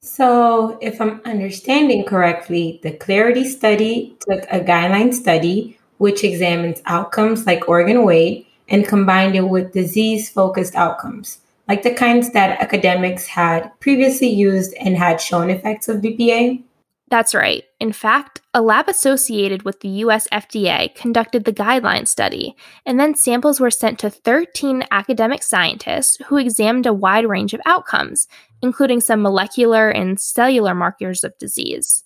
So, 0.02 0.78
if 0.82 1.02
I'm 1.02 1.22
understanding 1.26 2.06
correctly, 2.06 2.80
the 2.84 2.92
Clarity 2.92 3.44
study 3.46 4.16
took 4.20 4.44
a 4.44 4.60
guideline 4.60 5.14
study 5.14 5.78
which 5.98 6.24
examines 6.24 6.82
outcomes 6.86 7.46
like 7.46 7.68
organ 7.68 8.04
weight 8.04 8.48
and 8.70 8.88
combined 8.88 9.36
it 9.36 9.42
with 9.50 9.74
disease 9.74 10.30
focused 10.30 10.76
outcomes, 10.76 11.40
like 11.68 11.84
the 11.84 11.94
kinds 11.94 12.32
that 12.32 12.62
academics 12.62 13.26
had 13.28 13.72
previously 13.80 14.30
used 14.30 14.74
and 14.76 14.96
had 14.96 15.20
shown 15.20 15.50
effects 15.50 15.90
of 15.90 16.02
BPA. 16.02 16.64
That's 17.10 17.34
right. 17.34 17.64
In 17.80 17.94
fact, 17.94 18.42
a 18.54 18.62
lab 18.62 18.90
associated 18.90 19.64
with 19.64 19.80
the 19.80 19.88
US 19.88 20.28
FDA 20.30 20.94
conducted 20.94 21.46
the 21.46 21.54
guideline 21.54 22.06
study, 22.08 22.56
and 22.86 23.00
then 23.00 23.16
samples 23.16 23.60
were 23.60 23.72
sent 23.72 23.98
to 24.00 24.10
13 24.10 24.84
academic 24.92 25.42
scientists 25.42 26.18
who 26.26 26.38
examined 26.38 26.86
a 26.86 26.94
wide 26.94 27.26
range 27.26 27.54
of 27.54 27.62
outcomes, 27.66 28.28
including 28.62 29.00
some 29.00 29.22
molecular 29.22 29.90
and 29.90 30.20
cellular 30.20 30.76
markers 30.76 31.24
of 31.24 31.38
disease. 31.38 32.04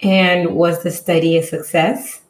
And 0.00 0.56
was 0.56 0.82
the 0.82 0.90
study 0.90 1.36
a 1.36 1.42
success? 1.42 2.20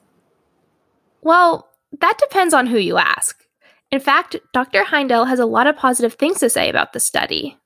Well, 1.23 1.69
that 2.01 2.19
depends 2.19 2.53
on 2.53 2.67
who 2.67 2.79
you 2.79 2.99
ask. 2.99 3.45
In 3.91 4.01
fact, 4.01 4.37
Dr. 4.53 4.85
Heindel 4.85 5.27
has 5.29 5.39
a 5.39 5.47
lot 5.47 5.67
of 5.67 5.77
positive 5.77 6.15
things 6.15 6.41
to 6.41 6.51
say 6.51 6.69
about 6.69 6.93
the 6.93 7.01
study. 7.01 7.57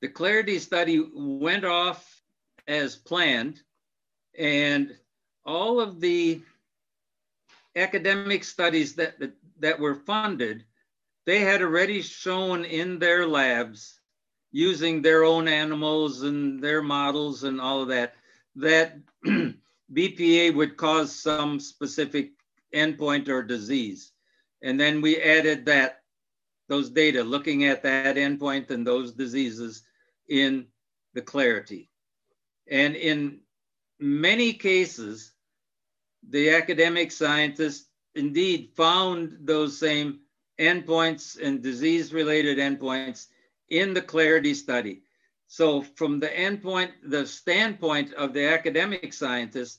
The 0.00 0.08
Clarity 0.08 0.58
study 0.58 1.04
went 1.14 1.64
off 1.64 2.17
as 2.68 2.94
planned, 2.94 3.62
and 4.38 4.94
all 5.44 5.80
of 5.80 6.00
the 6.00 6.40
academic 7.74 8.44
studies 8.44 8.94
that, 8.94 9.18
that, 9.18 9.32
that 9.58 9.80
were 9.80 9.94
funded, 9.94 10.64
they 11.26 11.40
had 11.40 11.62
already 11.62 12.02
shown 12.02 12.64
in 12.64 12.98
their 12.98 13.26
labs 13.26 14.00
using 14.52 15.02
their 15.02 15.24
own 15.24 15.48
animals 15.48 16.22
and 16.22 16.62
their 16.62 16.82
models 16.82 17.44
and 17.44 17.60
all 17.60 17.82
of 17.82 17.88
that, 17.88 18.14
that 18.56 18.98
BPA 19.92 20.54
would 20.54 20.76
cause 20.76 21.14
some 21.14 21.60
specific 21.60 22.32
endpoint 22.74 23.28
or 23.28 23.42
disease. 23.42 24.12
And 24.62 24.78
then 24.78 25.00
we 25.00 25.20
added 25.20 25.66
that, 25.66 26.02
those 26.68 26.90
data, 26.90 27.22
looking 27.22 27.64
at 27.64 27.82
that 27.82 28.16
endpoint 28.16 28.70
and 28.70 28.86
those 28.86 29.12
diseases 29.12 29.82
in 30.28 30.66
the 31.14 31.22
clarity. 31.22 31.87
And 32.70 32.96
in 32.96 33.40
many 33.98 34.52
cases, 34.52 35.32
the 36.28 36.50
academic 36.50 37.10
scientists 37.12 37.88
indeed 38.14 38.70
found 38.76 39.38
those 39.40 39.78
same 39.78 40.20
endpoints 40.58 41.40
and 41.40 41.62
disease 41.62 42.12
related 42.12 42.58
endpoints 42.58 43.26
in 43.68 43.94
the 43.94 44.02
clarity 44.02 44.54
study. 44.54 45.02
So 45.46 45.82
from 45.82 46.20
the 46.20 46.28
endpoint, 46.28 46.90
the 47.04 47.26
standpoint 47.26 48.12
of 48.14 48.32
the 48.32 48.46
academic 48.46 49.12
scientists, 49.12 49.78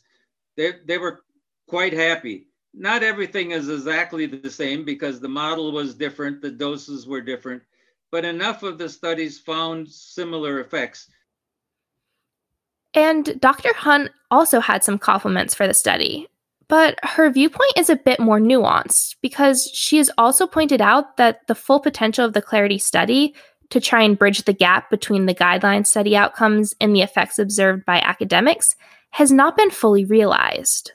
they, 0.58 0.74
they 0.86 0.98
were 0.98 1.22
quite 1.68 1.94
happy. 1.94 2.48
Not 2.74 3.04
everything 3.04 3.52
is 3.52 3.70
exactly 3.70 4.26
the 4.26 4.50
same 4.50 4.86
because 4.86 5.20
the 5.20 5.28
model 5.28 5.72
was 5.72 5.94
different, 5.96 6.42
the 6.42 6.52
doses 6.52 7.08
were 7.08 7.22
different, 7.22 7.64
but 8.12 8.26
enough 8.26 8.64
of 8.64 8.78
the 8.78 8.90
studies 8.90 9.38
found 9.38 9.88
similar 9.88 10.60
effects. 10.60 11.10
And 12.94 13.40
Dr. 13.40 13.74
Hunt 13.76 14.12
also 14.32 14.60
had 14.60 14.84
some 14.84 14.98
compliments 14.98 15.54
for 15.54 15.68
the 15.68 15.74
study, 15.74 16.28
but 16.68 16.98
her 17.04 17.30
viewpoint 17.30 17.74
is 17.78 17.90
a 17.90 17.96
bit 17.96 18.20
more 18.20 18.40
nuanced 18.40 19.16
because 19.22 19.70
she 19.74 19.98
has 19.98 20.10
also 20.18 20.48
pointed 20.48 20.82
out 20.82 21.18
that 21.18 21.46
the 21.48 21.56
full 21.56 21.80
potential 21.80 22.26
of 22.26 22.34
the 22.34 22.42
Clarity 22.42 22.78
study 22.78 23.36
to 23.70 23.80
try 23.80 24.02
and 24.02 24.18
bridge 24.18 24.44
the 24.44 24.54
gap 24.54 24.90
between 24.90 25.26
the 25.26 25.36
guideline 25.36 25.86
study 25.86 26.16
outcomes 26.16 26.74
and 26.82 26.96
the 26.96 27.02
effects 27.02 27.38
observed 27.38 27.86
by 27.86 28.00
academics 28.00 28.76
has 29.12 29.32
not 29.32 29.56
been 29.56 29.70
fully 29.70 30.06
realized. 30.06 30.92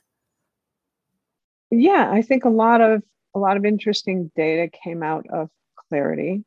Yeah, 1.71 2.11
I 2.11 2.23
think 2.23 2.45
a 2.45 2.51
lot 2.51 2.81
of 2.81 3.03
a 3.35 3.39
lot 3.39 3.57
of 3.57 3.65
interesting 3.65 4.31
data 4.37 4.71
came 4.85 5.03
out 5.03 5.27
of 5.29 5.51
Clarity. 5.89 6.45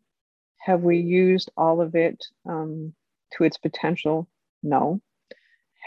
Have 0.59 0.81
we 0.81 0.99
used 0.99 1.49
all 1.57 1.81
of 1.81 1.95
it 1.95 2.23
um, 2.47 2.93
to 3.33 3.43
its 3.43 3.57
potential? 3.57 4.27
No. 4.63 5.01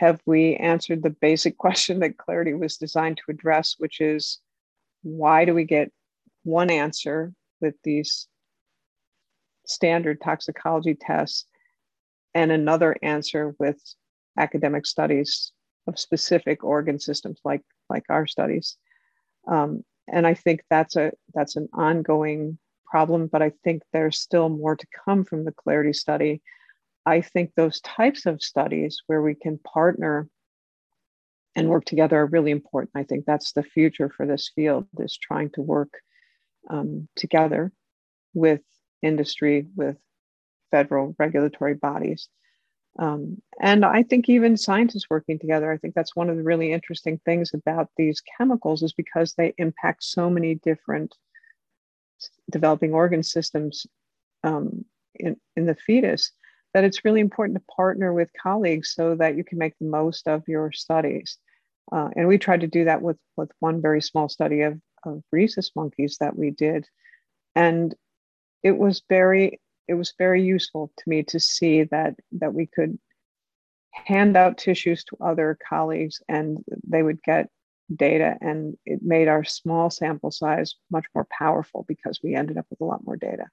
Have 0.01 0.19
we 0.25 0.57
answered 0.57 1.03
the 1.03 1.11
basic 1.11 1.59
question 1.65 2.01
that 2.01 2.17
Clarity 2.17 2.55
was 2.55 2.79
designed 2.79 3.19
to 3.19 3.31
address, 3.31 3.77
which 3.77 4.01
is 4.01 4.39
why 5.03 5.45
do 5.45 5.55
we 5.55 5.65
get 5.65 5.93
one 6.43 6.71
answer 6.71 7.35
with 7.61 7.75
these 7.85 8.27
standard 9.67 10.23
toxicology 10.23 10.95
tests 10.99 11.45
and 12.35 12.51
another 12.51 12.97
answer 13.03 13.55
with 13.59 13.79
academic 14.39 14.87
studies 14.87 15.53
of 15.87 15.99
specific 15.99 16.65
organ 16.65 16.99
systems 16.99 17.39
like 17.45 17.63
like 17.91 18.05
our 18.09 18.27
studies. 18.27 18.79
Um, 19.47 19.85
and 20.09 20.27
I 20.27 20.33
think 20.33 20.63
that's 20.71 20.97
a 20.97 21.13
that's 21.35 21.57
an 21.57 21.69
ongoing 21.75 22.59
problem, 22.87 23.27
but 23.27 23.43
I 23.43 23.53
think 23.65 23.83
there's 23.93 24.19
still 24.19 24.49
more 24.49 24.77
to 24.77 24.87
come 25.05 25.25
from 25.25 25.45
the 25.45 25.53
clarity 25.53 25.93
study. 25.93 26.41
I 27.07 27.21
think 27.21 27.53
those 27.55 27.81
types 27.81 28.27
of 28.27 28.43
studies 28.43 29.03
where 29.07 29.23
we 29.23 29.35
can 29.35 29.59
partner 29.59 30.29
and 31.57 31.69
work 31.69 31.85
together 31.85 32.21
are 32.21 32.27
really 32.27 32.51
important. 32.51 32.93
I 32.95 33.05
think 33.05 33.25
that's 33.25 33.53
the 33.53 33.63
future 33.63 34.11
for 34.17 34.27
this 34.27 34.51
field 34.55 34.87
is 34.99 35.19
trying 35.19 35.51
to 35.51 35.63
work 35.63 35.93
um, 36.69 37.09
together 37.17 37.73
with 38.35 38.61
industry, 39.03 39.67
with 39.75 39.97
federal 40.71 41.17
regulatory 41.19 41.75
bodies. 41.75 42.29
Um, 42.99 43.41
and 43.61 43.85
I 43.85 44.03
think 44.03 44.29
even 44.29 44.57
scientists 44.57 45.09
working 45.09 45.39
together, 45.39 45.71
I 45.71 45.79
think 45.79 45.95
that's 45.95 46.17
one 46.17 46.29
of 46.29 46.37
the 46.37 46.43
really 46.43 46.73
interesting 46.73 47.21
things 47.25 47.53
about 47.55 47.89
these 47.97 48.23
chemicals 48.37 48.83
is 48.83 48.93
because 48.93 49.35
they 49.35 49.55
impact 49.59 50.05
so 50.05 50.29
many 50.29 50.57
different 50.57 51.15
developing 52.51 52.93
organ 52.93 53.23
systems 53.23 53.87
um, 54.45 54.85
in, 55.15 55.37
in 55.57 55.67
the 55.67 55.75
fetus 55.75 56.33
that 56.75 56.85
it's 56.85 57.05
really 57.05 57.21
important 57.21 57.59
to 57.59 57.75
partner 57.75 58.13
with 58.13 58.31
colleagues 58.41 58.93
so 58.95 59.15
that 59.17 59.37
you 59.37 59.45
can 59.45 59.59
make 59.59 59.75
the 59.79 59.87
most 59.87 60.29
of 60.29 60.47
your 60.47 60.73
studies. 60.73 61.39
Uh, 61.91 62.09
and 62.17 62.29
we 62.29 62.39
tried 62.39 62.61
to 62.61 62.69
do 62.69 62.85
that 62.85 63.03
with, 63.03 63.19
with 63.37 63.51
one 63.59 63.83
very 63.83 64.01
small 64.01 64.29
study 64.29 64.63
of, 64.63 64.81
of 65.05 65.23
rhesus 65.33 65.73
monkeys 65.75 66.19
that 66.21 66.37
we 66.37 66.51
did. 66.51 66.87
And 67.57 67.95
it 68.63 68.77
was 68.77 69.03
very 69.09 69.61
it 69.89 69.95
was 69.95 70.15
very 70.19 70.45
useful 70.45 70.93
to 70.97 71.09
me 71.09 71.25
to 71.25 71.41
see 71.41 71.83
that 71.83 72.15
that 72.33 72.55
we 72.55 72.67
could 72.67 72.97
hand 73.93 74.37
out 74.37 74.57
tissues 74.57 75.03
to 75.03 75.17
other 75.21 75.59
colleagues 75.69 76.23
and 76.29 76.59
they 76.87 77.03
would 77.03 77.21
get 77.23 77.49
data 77.95 78.37
and 78.41 78.77
it 78.87 79.01
made 79.03 79.27
our 79.27 79.43
small 79.43 79.91
sample 79.91 80.31
size 80.31 80.77
much 80.93 81.07
more 81.13 81.27
powerful 81.37 81.85
because 81.89 82.21
we 82.23 82.37
ended 82.37 82.57
up 82.57 82.67
with 82.71 82.81
a 82.81 82.85
lot 82.85 83.05
more 83.05 83.17
data. 83.17 83.49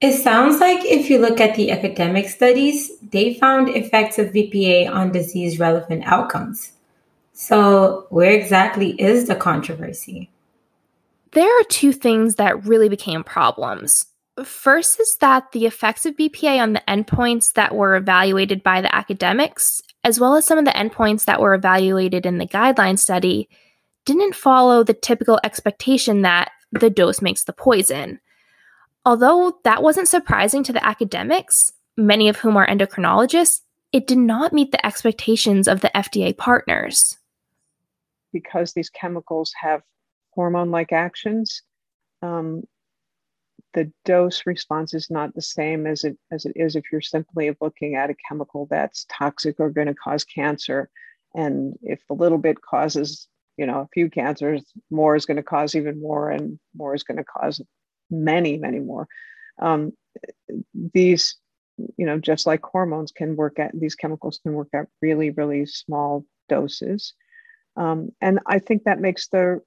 It 0.00 0.12
sounds 0.12 0.60
like 0.60 0.84
if 0.84 1.10
you 1.10 1.18
look 1.18 1.40
at 1.40 1.56
the 1.56 1.72
academic 1.72 2.28
studies, 2.28 2.92
they 3.00 3.34
found 3.34 3.68
effects 3.68 4.18
of 4.18 4.28
BPA 4.28 4.88
on 4.88 5.10
disease 5.10 5.58
relevant 5.58 6.04
outcomes. 6.06 6.72
So, 7.32 8.06
where 8.10 8.30
exactly 8.30 8.90
is 9.00 9.26
the 9.26 9.34
controversy? 9.34 10.30
There 11.32 11.60
are 11.60 11.64
two 11.64 11.92
things 11.92 12.36
that 12.36 12.64
really 12.64 12.88
became 12.88 13.24
problems. 13.24 14.06
First 14.44 15.00
is 15.00 15.16
that 15.20 15.50
the 15.50 15.66
effects 15.66 16.06
of 16.06 16.16
BPA 16.16 16.62
on 16.62 16.74
the 16.74 16.82
endpoints 16.86 17.54
that 17.54 17.74
were 17.74 17.96
evaluated 17.96 18.62
by 18.62 18.80
the 18.80 18.94
academics, 18.94 19.82
as 20.04 20.20
well 20.20 20.36
as 20.36 20.46
some 20.46 20.58
of 20.58 20.64
the 20.64 20.70
endpoints 20.70 21.24
that 21.24 21.40
were 21.40 21.54
evaluated 21.54 22.24
in 22.24 22.38
the 22.38 22.46
guideline 22.46 22.98
study, 22.98 23.48
didn't 24.04 24.36
follow 24.36 24.84
the 24.84 24.94
typical 24.94 25.40
expectation 25.42 26.22
that 26.22 26.50
the 26.70 26.88
dose 26.88 27.20
makes 27.20 27.44
the 27.44 27.52
poison. 27.52 28.20
Although 29.08 29.58
that 29.64 29.82
wasn't 29.82 30.06
surprising 30.06 30.62
to 30.64 30.72
the 30.74 30.84
academics, 30.84 31.72
many 31.96 32.28
of 32.28 32.36
whom 32.36 32.58
are 32.58 32.66
endocrinologists, 32.66 33.62
it 33.90 34.06
did 34.06 34.18
not 34.18 34.52
meet 34.52 34.70
the 34.70 34.84
expectations 34.84 35.66
of 35.66 35.80
the 35.80 35.90
FDA 35.94 36.36
partners. 36.36 37.16
Because 38.34 38.74
these 38.74 38.90
chemicals 38.90 39.50
have 39.58 39.80
hormone 40.32 40.70
like 40.70 40.92
actions, 40.92 41.62
um, 42.20 42.64
the 43.72 43.90
dose 44.04 44.42
response 44.44 44.92
is 44.92 45.08
not 45.08 45.34
the 45.34 45.40
same 45.40 45.86
as 45.86 46.04
it 46.04 46.18
as 46.30 46.44
it 46.44 46.52
is 46.54 46.76
if 46.76 46.84
you're 46.92 47.00
simply 47.00 47.56
looking 47.62 47.94
at 47.94 48.10
a 48.10 48.16
chemical 48.28 48.66
that's 48.70 49.06
toxic 49.10 49.58
or 49.58 49.70
going 49.70 49.86
to 49.86 49.94
cause 49.94 50.24
cancer 50.24 50.90
and 51.34 51.78
if 51.82 52.00
a 52.10 52.14
little 52.14 52.38
bit 52.38 52.60
causes 52.60 53.26
you 53.56 53.64
know 53.66 53.80
a 53.80 53.88
few 53.92 54.10
cancers 54.10 54.62
more 54.90 55.16
is 55.16 55.26
going 55.26 55.36
to 55.36 55.42
cause 55.42 55.74
even 55.74 56.00
more 56.00 56.30
and 56.30 56.58
more 56.74 56.94
is 56.94 57.02
going 57.02 57.18
to 57.18 57.24
cause 57.24 57.60
many 58.10 58.58
many 58.58 58.78
more 58.78 59.06
um, 59.60 59.92
these 60.92 61.36
you 61.96 62.06
know 62.06 62.18
just 62.18 62.46
like 62.46 62.62
hormones 62.64 63.12
can 63.12 63.36
work 63.36 63.58
at 63.58 63.70
these 63.78 63.94
chemicals 63.94 64.40
can 64.42 64.52
work 64.52 64.68
at 64.72 64.86
really 65.00 65.30
really 65.30 65.66
small 65.66 66.24
doses 66.48 67.14
um, 67.76 68.10
and 68.20 68.40
i 68.46 68.58
think 68.58 68.84
that 68.84 69.00
makes 69.00 69.28
the 69.28 69.60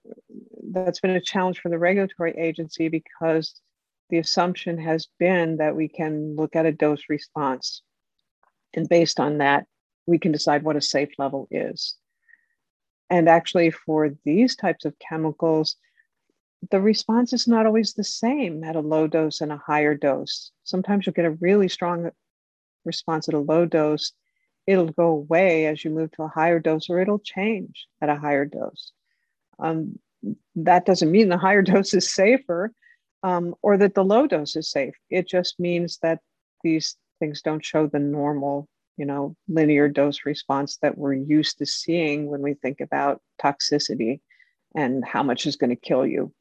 that's 0.71 0.99
been 0.99 1.11
a 1.11 1.21
challenge 1.21 1.59
for 1.59 1.69
the 1.69 1.77
regulatory 1.77 2.33
agency 2.37 2.89
because 2.89 3.61
the 4.11 4.19
assumption 4.19 4.77
has 4.77 5.07
been 5.17 5.57
that 5.57 5.75
we 5.75 5.87
can 5.87 6.35
look 6.35 6.55
at 6.55 6.65
a 6.65 6.71
dose 6.71 7.03
response. 7.09 7.81
And 8.73 8.87
based 8.87 9.19
on 9.19 9.39
that, 9.39 9.65
we 10.05 10.19
can 10.19 10.33
decide 10.33 10.63
what 10.63 10.75
a 10.75 10.81
safe 10.81 11.11
level 11.17 11.47
is. 11.49 11.95
And 13.09 13.27
actually, 13.27 13.71
for 13.71 14.11
these 14.23 14.55
types 14.55 14.85
of 14.85 14.99
chemicals, 14.99 15.77
the 16.69 16.79
response 16.79 17.33
is 17.33 17.47
not 17.47 17.65
always 17.65 17.93
the 17.93 18.03
same 18.03 18.63
at 18.63 18.75
a 18.75 18.81
low 18.81 19.07
dose 19.07 19.41
and 19.41 19.51
a 19.51 19.57
higher 19.57 19.95
dose. 19.95 20.51
Sometimes 20.63 21.05
you'll 21.05 21.13
get 21.13 21.25
a 21.25 21.31
really 21.31 21.67
strong 21.67 22.11
response 22.85 23.27
at 23.27 23.33
a 23.33 23.39
low 23.39 23.65
dose. 23.65 24.11
It'll 24.67 24.91
go 24.91 25.07
away 25.07 25.65
as 25.65 25.83
you 25.83 25.89
move 25.89 26.11
to 26.11 26.23
a 26.23 26.27
higher 26.27 26.59
dose, 26.59 26.89
or 26.89 26.99
it'll 26.99 27.19
change 27.19 27.87
at 27.99 28.09
a 28.09 28.15
higher 28.15 28.45
dose. 28.45 28.91
Um, 29.57 29.97
that 30.55 30.85
doesn't 30.85 31.11
mean 31.11 31.29
the 31.29 31.37
higher 31.37 31.61
dose 31.63 31.93
is 31.93 32.13
safer 32.13 32.71
um, 33.23 33.55
or 33.61 33.77
that 33.77 33.95
the 33.95 34.03
low 34.03 34.27
dose 34.27 34.55
is 34.55 34.69
safe. 34.69 34.93
It 35.09 35.27
just 35.27 35.59
means 35.59 35.97
that 36.03 36.19
these 36.63 36.95
things 37.19 37.41
don't 37.41 37.65
show 37.65 37.87
the 37.87 37.99
normal, 37.99 38.67
you 38.97 39.05
know, 39.05 39.35
linear 39.47 39.87
dose 39.87 40.25
response 40.25 40.77
that 40.77 40.97
we're 40.97 41.13
used 41.13 41.57
to 41.57 41.65
seeing 41.65 42.27
when 42.27 42.41
we 42.41 42.53
think 42.53 42.81
about 42.81 43.21
toxicity 43.41 44.21
and 44.75 45.03
how 45.03 45.23
much 45.23 45.47
is 45.47 45.55
going 45.55 45.71
to 45.71 45.75
kill 45.75 46.05
you. 46.05 46.31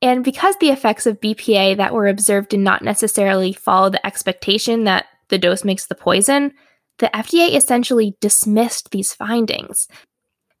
And 0.00 0.22
because 0.22 0.56
the 0.56 0.70
effects 0.70 1.06
of 1.06 1.20
BPA 1.20 1.76
that 1.76 1.92
were 1.92 2.06
observed 2.06 2.50
did 2.50 2.60
not 2.60 2.82
necessarily 2.82 3.52
follow 3.52 3.90
the 3.90 4.04
expectation 4.06 4.84
that 4.84 5.06
the 5.28 5.38
dose 5.38 5.64
makes 5.64 5.86
the 5.86 5.94
poison, 5.94 6.52
the 6.98 7.10
FDA 7.14 7.54
essentially 7.56 8.16
dismissed 8.20 8.90
these 8.90 9.12
findings. 9.12 9.88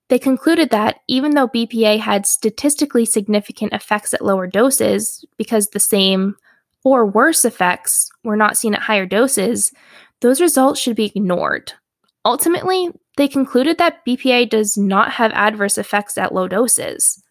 They 0.08 0.18
concluded 0.18 0.70
that 0.70 1.00
even 1.06 1.32
though 1.32 1.48
BPA 1.48 2.00
had 2.00 2.26
statistically 2.26 3.04
significant 3.04 3.72
effects 3.72 4.14
at 4.14 4.24
lower 4.24 4.46
doses, 4.46 5.24
because 5.36 5.68
the 5.68 5.80
same 5.80 6.36
or 6.84 7.06
worse 7.06 7.44
effects 7.44 8.08
were 8.24 8.36
not 8.36 8.56
seen 8.56 8.74
at 8.74 8.82
higher 8.82 9.06
doses, 9.06 9.72
those 10.20 10.40
results 10.40 10.80
should 10.80 10.96
be 10.96 11.12
ignored. 11.14 11.72
Ultimately, 12.24 12.88
they 13.16 13.28
concluded 13.28 13.78
that 13.78 14.04
BPA 14.06 14.48
does 14.48 14.76
not 14.76 15.12
have 15.12 15.32
adverse 15.32 15.76
effects 15.76 16.16
at 16.16 16.34
low 16.34 16.48
doses. 16.48 17.22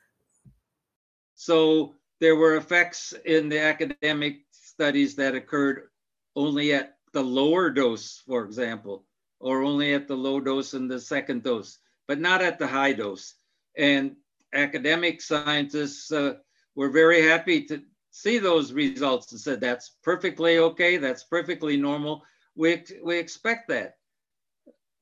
So 1.36 1.94
there 2.20 2.36
were 2.36 2.56
effects 2.56 3.14
in 3.26 3.50
the 3.50 3.60
academic 3.60 4.40
studies 4.52 5.16
that 5.16 5.36
occurred 5.36 5.90
only 6.36 6.74
at 6.74 6.98
the 7.14 7.24
lower 7.24 7.70
dose, 7.70 8.22
for 8.28 8.44
example, 8.44 9.06
or 9.40 9.64
only 9.64 9.94
at 9.94 10.08
the 10.08 10.16
low 10.16 10.40
dose 10.40 10.74
and 10.74 10.90
the 10.90 11.00
second 11.00 11.44
dose 11.44 11.80
but 12.08 12.20
not 12.20 12.42
at 12.42 12.58
the 12.58 12.68
high 12.68 12.94
dose. 12.94 13.36
And 13.78 14.16
academic 14.54 15.22
scientists 15.22 16.12
uh, 16.12 16.36
were 16.76 16.90
very 16.90 17.22
happy 17.22 17.66
to 17.66 17.82
see 18.12 18.40
those 18.40 18.72
results 18.72 19.32
and 19.32 19.42
said, 19.42 19.62
that's 19.62 19.98
perfectly 20.04 20.58
okay, 20.58 20.98
that's 20.98 21.24
perfectly 21.26 21.78
normal. 21.78 22.24
We, 22.56 22.84
we 23.04 23.20
expect 23.20 23.68
that. 23.68 23.98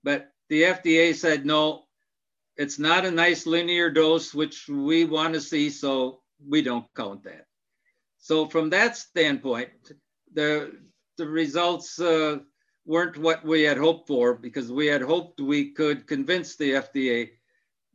But 0.03 0.31
the 0.49 0.63
FDA 0.63 1.15
said, 1.15 1.45
no, 1.45 1.83
it's 2.57 2.79
not 2.79 3.05
a 3.05 3.11
nice 3.11 3.45
linear 3.45 3.89
dose, 3.89 4.33
which 4.33 4.67
we 4.67 5.05
want 5.05 5.33
to 5.35 5.41
see, 5.41 5.69
so 5.69 6.21
we 6.47 6.61
don't 6.61 6.85
count 6.95 7.23
that. 7.23 7.45
So 8.17 8.47
from 8.47 8.69
that 8.71 8.97
standpoint, 8.97 9.69
the, 10.33 10.77
the 11.17 11.27
results 11.27 11.99
uh, 11.99 12.39
weren't 12.85 13.17
what 13.17 13.43
we 13.43 13.63
had 13.63 13.77
hoped 13.77 14.07
for 14.07 14.35
because 14.35 14.71
we 14.71 14.87
had 14.87 15.01
hoped 15.01 15.39
we 15.39 15.71
could 15.71 16.07
convince 16.07 16.55
the 16.55 16.71
FDA 16.71 17.31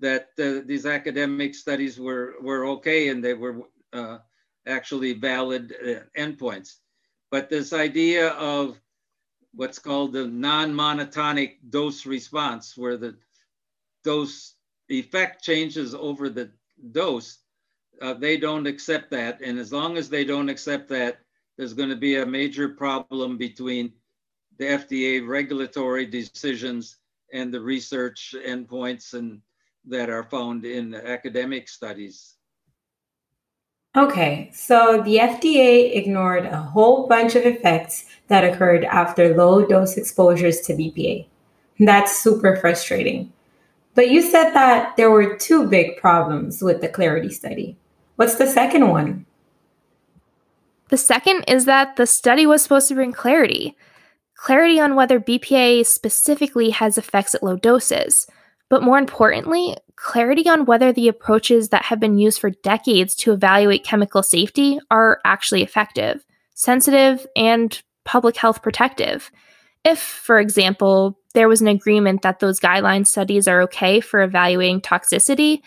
that 0.00 0.28
uh, 0.38 0.66
these 0.66 0.86
academic 0.86 1.54
studies 1.54 2.00
were, 2.00 2.34
were 2.40 2.64
okay 2.66 3.08
and 3.08 3.22
they 3.22 3.34
were 3.34 3.62
uh, 3.92 4.18
actually 4.66 5.12
valid 5.12 5.74
uh, 5.82 6.20
endpoints. 6.20 6.76
But 7.30 7.50
this 7.50 7.72
idea 7.72 8.28
of 8.30 8.80
what's 9.54 9.78
called 9.78 10.12
the 10.12 10.26
non-monotonic 10.26 11.58
dose 11.70 12.06
response, 12.06 12.76
where 12.76 12.96
the 12.96 13.16
dose 14.04 14.54
effect 14.88 15.42
changes 15.42 15.94
over 15.94 16.28
the 16.28 16.50
dose, 16.92 17.38
uh, 18.00 18.14
they 18.14 18.36
don't 18.36 18.66
accept 18.66 19.10
that. 19.10 19.40
And 19.40 19.58
as 19.58 19.72
long 19.72 19.96
as 19.96 20.08
they 20.08 20.24
don't 20.24 20.48
accept 20.48 20.88
that, 20.88 21.20
there's 21.56 21.74
going 21.74 21.90
to 21.90 21.96
be 21.96 22.16
a 22.16 22.26
major 22.26 22.68
problem 22.68 23.36
between 23.36 23.92
the 24.58 24.64
FDA 24.64 25.26
regulatory 25.26 26.06
decisions 26.06 26.96
and 27.32 27.52
the 27.52 27.60
research 27.60 28.34
endpoints 28.46 29.14
and 29.14 29.40
that 29.86 30.10
are 30.10 30.24
found 30.24 30.64
in 30.64 30.94
academic 30.94 31.68
studies. 31.68 32.36
Okay, 33.96 34.50
so 34.54 35.02
the 35.04 35.16
FDA 35.16 35.96
ignored 35.96 36.46
a 36.46 36.56
whole 36.56 37.08
bunch 37.08 37.34
of 37.34 37.44
effects 37.44 38.04
that 38.28 38.44
occurred 38.44 38.84
after 38.84 39.34
low 39.34 39.66
dose 39.66 39.96
exposures 39.96 40.60
to 40.60 40.74
BPA. 40.74 41.26
That's 41.80 42.16
super 42.16 42.56
frustrating. 42.56 43.32
But 43.94 44.10
you 44.10 44.22
said 44.22 44.52
that 44.52 44.96
there 44.96 45.10
were 45.10 45.36
two 45.36 45.66
big 45.66 45.96
problems 45.96 46.62
with 46.62 46.80
the 46.80 46.88
Clarity 46.88 47.30
study. 47.30 47.76
What's 48.20 48.34
the 48.34 48.46
second 48.46 48.90
one? 48.90 49.24
The 50.90 50.98
second 50.98 51.44
is 51.48 51.64
that 51.64 51.96
the 51.96 52.06
study 52.06 52.44
was 52.44 52.62
supposed 52.62 52.88
to 52.88 52.94
bring 52.94 53.12
clarity 53.12 53.78
clarity 54.36 54.78
on 54.78 54.94
whether 54.94 55.18
BPA 55.18 55.86
specifically 55.86 56.68
has 56.68 56.98
effects 56.98 57.34
at 57.34 57.42
low 57.42 57.56
doses, 57.56 58.26
but 58.68 58.82
more 58.82 58.98
importantly, 58.98 59.74
clarity 59.96 60.46
on 60.50 60.66
whether 60.66 60.92
the 60.92 61.08
approaches 61.08 61.70
that 61.70 61.84
have 61.84 61.98
been 61.98 62.18
used 62.18 62.42
for 62.42 62.50
decades 62.50 63.14
to 63.14 63.32
evaluate 63.32 63.84
chemical 63.84 64.22
safety 64.22 64.78
are 64.90 65.18
actually 65.24 65.62
effective, 65.62 66.22
sensitive, 66.52 67.26
and 67.34 67.82
public 68.04 68.36
health 68.36 68.62
protective. 68.62 69.30
If, 69.82 69.98
for 69.98 70.38
example, 70.38 71.18
there 71.32 71.48
was 71.48 71.62
an 71.62 71.68
agreement 71.68 72.20
that 72.20 72.40
those 72.40 72.60
guideline 72.60 73.06
studies 73.06 73.48
are 73.48 73.62
okay 73.62 74.00
for 74.00 74.20
evaluating 74.20 74.82
toxicity, 74.82 75.62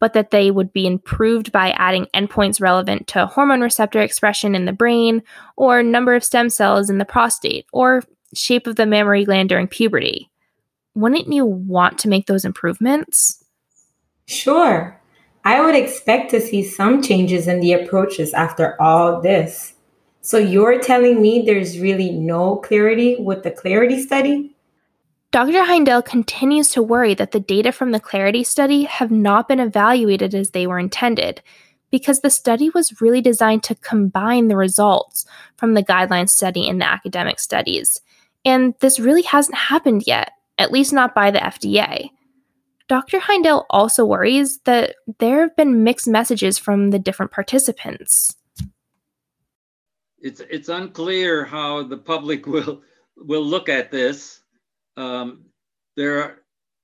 but 0.00 0.12
that 0.12 0.30
they 0.30 0.50
would 0.50 0.72
be 0.72 0.86
improved 0.86 1.52
by 1.52 1.70
adding 1.72 2.06
endpoints 2.14 2.60
relevant 2.60 3.06
to 3.08 3.26
hormone 3.26 3.60
receptor 3.60 4.00
expression 4.00 4.54
in 4.54 4.64
the 4.64 4.72
brain, 4.72 5.22
or 5.56 5.82
number 5.82 6.14
of 6.14 6.24
stem 6.24 6.50
cells 6.50 6.90
in 6.90 6.98
the 6.98 7.04
prostate, 7.04 7.66
or 7.72 8.02
shape 8.34 8.66
of 8.66 8.76
the 8.76 8.86
mammary 8.86 9.24
gland 9.24 9.48
during 9.48 9.68
puberty. 9.68 10.30
Wouldn't 10.94 11.32
you 11.32 11.44
want 11.44 11.98
to 11.98 12.08
make 12.08 12.26
those 12.26 12.44
improvements? 12.44 13.44
Sure. 14.26 15.00
I 15.44 15.60
would 15.60 15.76
expect 15.76 16.30
to 16.30 16.40
see 16.40 16.64
some 16.64 17.02
changes 17.02 17.46
in 17.46 17.60
the 17.60 17.72
approaches 17.72 18.32
after 18.32 18.80
all 18.82 19.20
this. 19.20 19.74
So 20.20 20.38
you're 20.38 20.80
telling 20.80 21.22
me 21.22 21.42
there's 21.42 21.78
really 21.78 22.10
no 22.10 22.56
clarity 22.56 23.14
with 23.20 23.44
the 23.44 23.52
Clarity 23.52 24.02
study? 24.02 24.55
Dr. 25.32 25.64
Heindel 25.64 26.04
continues 26.04 26.68
to 26.70 26.82
worry 26.82 27.14
that 27.14 27.32
the 27.32 27.40
data 27.40 27.72
from 27.72 27.90
the 27.90 28.00
Clarity 28.00 28.44
study 28.44 28.84
have 28.84 29.10
not 29.10 29.48
been 29.48 29.60
evaluated 29.60 30.34
as 30.34 30.50
they 30.50 30.66
were 30.66 30.78
intended, 30.78 31.42
because 31.90 32.20
the 32.20 32.30
study 32.30 32.70
was 32.70 33.00
really 33.00 33.20
designed 33.20 33.62
to 33.64 33.74
combine 33.74 34.48
the 34.48 34.56
results 34.56 35.26
from 35.56 35.74
the 35.74 35.82
guideline 35.82 36.28
study 36.28 36.68
and 36.68 36.80
the 36.80 36.88
academic 36.88 37.38
studies. 37.38 38.00
And 38.44 38.74
this 38.80 39.00
really 39.00 39.22
hasn't 39.22 39.58
happened 39.58 40.04
yet, 40.06 40.32
at 40.58 40.72
least 40.72 40.92
not 40.92 41.14
by 41.14 41.30
the 41.30 41.38
FDA. 41.38 42.10
Dr. 42.88 43.18
Heindel 43.18 43.64
also 43.68 44.04
worries 44.04 44.60
that 44.60 44.94
there 45.18 45.40
have 45.40 45.56
been 45.56 45.82
mixed 45.82 46.06
messages 46.06 46.56
from 46.56 46.90
the 46.90 46.98
different 47.00 47.32
participants 47.32 48.36
it's 50.26 50.40
it's 50.50 50.68
unclear 50.68 51.44
how 51.44 51.82
the 51.82 51.96
public 51.96 52.46
will 52.54 52.82
will 53.16 53.44
look 53.44 53.68
at 53.68 53.90
this. 53.90 54.40
Um, 54.96 55.46
there 55.96 56.22
are 56.22 56.42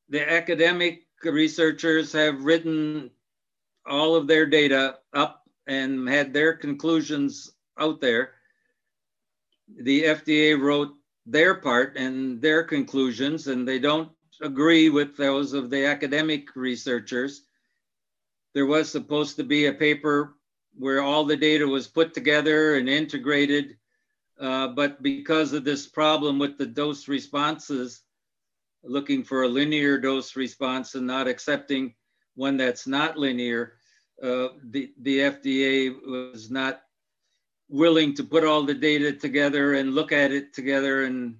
the 0.08 0.30
academic 0.30 1.06
researchers 1.24 2.12
have 2.12 2.44
written 2.44 3.10
all 3.86 4.14
of 4.14 4.26
their 4.26 4.46
data 4.46 4.98
up 5.14 5.44
and 5.66 6.08
had 6.08 6.32
their 6.32 6.54
conclusions 6.54 7.52
out 7.78 8.00
there. 8.00 8.32
The 9.80 10.04
FDA 10.04 10.60
wrote 10.60 10.92
their 11.26 11.54
part 11.54 11.96
and 11.96 12.40
their 12.42 12.64
conclusions, 12.64 13.46
and 13.46 13.66
they 13.66 13.78
don't 13.78 14.10
agree 14.42 14.90
with 14.90 15.16
those 15.16 15.52
of 15.52 15.70
the 15.70 15.86
academic 15.86 16.54
researchers. 16.56 17.42
There 18.54 18.66
was 18.66 18.90
supposed 18.90 19.36
to 19.36 19.44
be 19.44 19.66
a 19.66 19.72
paper 19.72 20.36
where 20.76 21.02
all 21.02 21.24
the 21.24 21.36
data 21.36 21.66
was 21.66 21.86
put 21.86 22.12
together 22.12 22.74
and 22.76 22.88
integrated. 22.88 23.76
Uh, 24.42 24.66
but 24.66 25.00
because 25.04 25.52
of 25.52 25.62
this 25.62 25.86
problem 25.86 26.36
with 26.36 26.58
the 26.58 26.66
dose 26.66 27.06
responses, 27.06 28.02
looking 28.82 29.22
for 29.22 29.44
a 29.44 29.48
linear 29.48 29.98
dose 29.98 30.34
response 30.34 30.96
and 30.96 31.06
not 31.06 31.28
accepting 31.28 31.94
one 32.34 32.56
that's 32.56 32.88
not 32.88 33.16
linear, 33.16 33.74
uh, 34.20 34.48
the, 34.64 34.92
the 35.02 35.18
FDA 35.18 35.94
was 36.04 36.50
not 36.50 36.82
willing 37.68 38.14
to 38.14 38.24
put 38.24 38.42
all 38.42 38.64
the 38.64 38.74
data 38.74 39.12
together 39.12 39.74
and 39.74 39.94
look 39.94 40.10
at 40.10 40.32
it 40.32 40.52
together 40.52 41.04
and, 41.04 41.36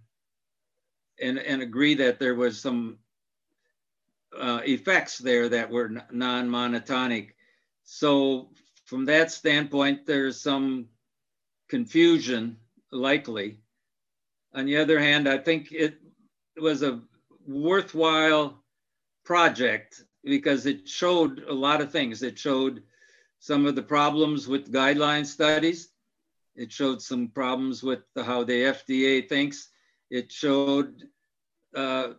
and, 1.21 1.38
and 1.41 1.61
agree 1.61 1.95
that 1.95 2.21
there 2.21 2.37
was 2.37 2.61
some 2.61 2.99
uh, 4.41 4.61
effects 4.65 5.19
there 5.19 5.49
that 5.49 5.69
were 5.69 5.91
non-monotonic. 6.12 7.31
So 7.83 8.51
from 8.85 9.05
that 9.07 9.33
standpoint, 9.33 10.07
there's 10.07 10.41
some 10.41 10.87
confusion 11.69 12.59
likely. 12.92 13.59
On 14.55 14.66
the 14.66 14.76
other 14.76 15.00
hand, 15.00 15.28
I 15.28 15.38
think 15.38 15.72
it 15.72 15.94
was 16.57 16.83
a 16.83 17.00
worthwhile 17.46 18.62
project 19.24 20.05
because 20.24 20.66
it 20.66 20.88
showed 20.88 21.44
a 21.48 21.52
lot 21.52 21.81
of 21.81 21.90
things. 21.90 22.22
It 22.22 22.38
showed 22.38 22.83
some 23.40 23.66
of 23.66 23.74
the 23.74 23.83
problems 23.83 24.46
with 24.46 24.72
guideline 24.72 25.26
studies. 25.26 25.88
It 26.55 26.70
showed 26.70 27.00
some 27.00 27.28
problems 27.28 27.83
with 27.83 28.00
the, 28.14 28.22
how 28.22 28.44
the 28.44 28.52
FDA 28.52 29.28
thinks. 29.28 29.70
It 30.11 30.31
showed 30.31 31.09
uh, 31.74 32.11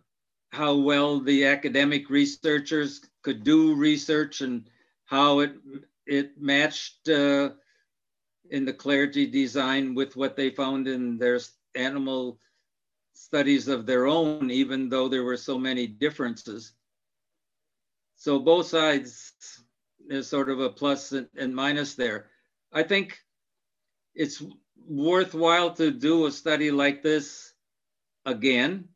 how 0.52 0.76
well 0.76 1.20
the 1.20 1.46
academic 1.46 2.10
researchers 2.10 3.02
could 3.22 3.44
do 3.44 3.76
research 3.76 4.42
and 4.42 4.70
how 5.06 5.40
it 5.40 5.54
it 6.06 6.42
matched 6.42 7.08
uh, 7.08 7.52
in 8.50 8.66
the 8.66 8.74
Clarity 8.74 9.26
design 9.26 9.96
with 9.96 10.16
what 10.16 10.36
they 10.36 10.50
found 10.50 10.88
in 10.88 11.18
their 11.18 11.40
animal 11.76 12.40
studies 13.14 13.68
of 13.68 13.86
their 13.86 14.08
own, 14.08 14.52
even 14.52 14.90
though 14.90 15.08
there 15.08 15.24
were 15.24 15.38
so 15.38 15.58
many 15.58 15.88
differences. 15.88 16.74
So 18.16 18.40
both 18.40 18.68
sides, 18.68 19.34
is 20.10 20.28
sort 20.28 20.50
of 20.50 20.60
a 20.60 20.70
plus 20.70 21.12
and, 21.12 21.28
and 21.38 21.56
minus 21.56 21.96
there. 21.96 22.30
I 22.72 22.84
think 22.84 23.18
it's 24.16 24.44
worthwhile 24.88 25.74
to 25.76 25.92
do 25.92 26.26
a 26.26 26.32
study 26.32 26.72
like 26.72 27.02
this 27.02 27.54
again. 28.26 28.90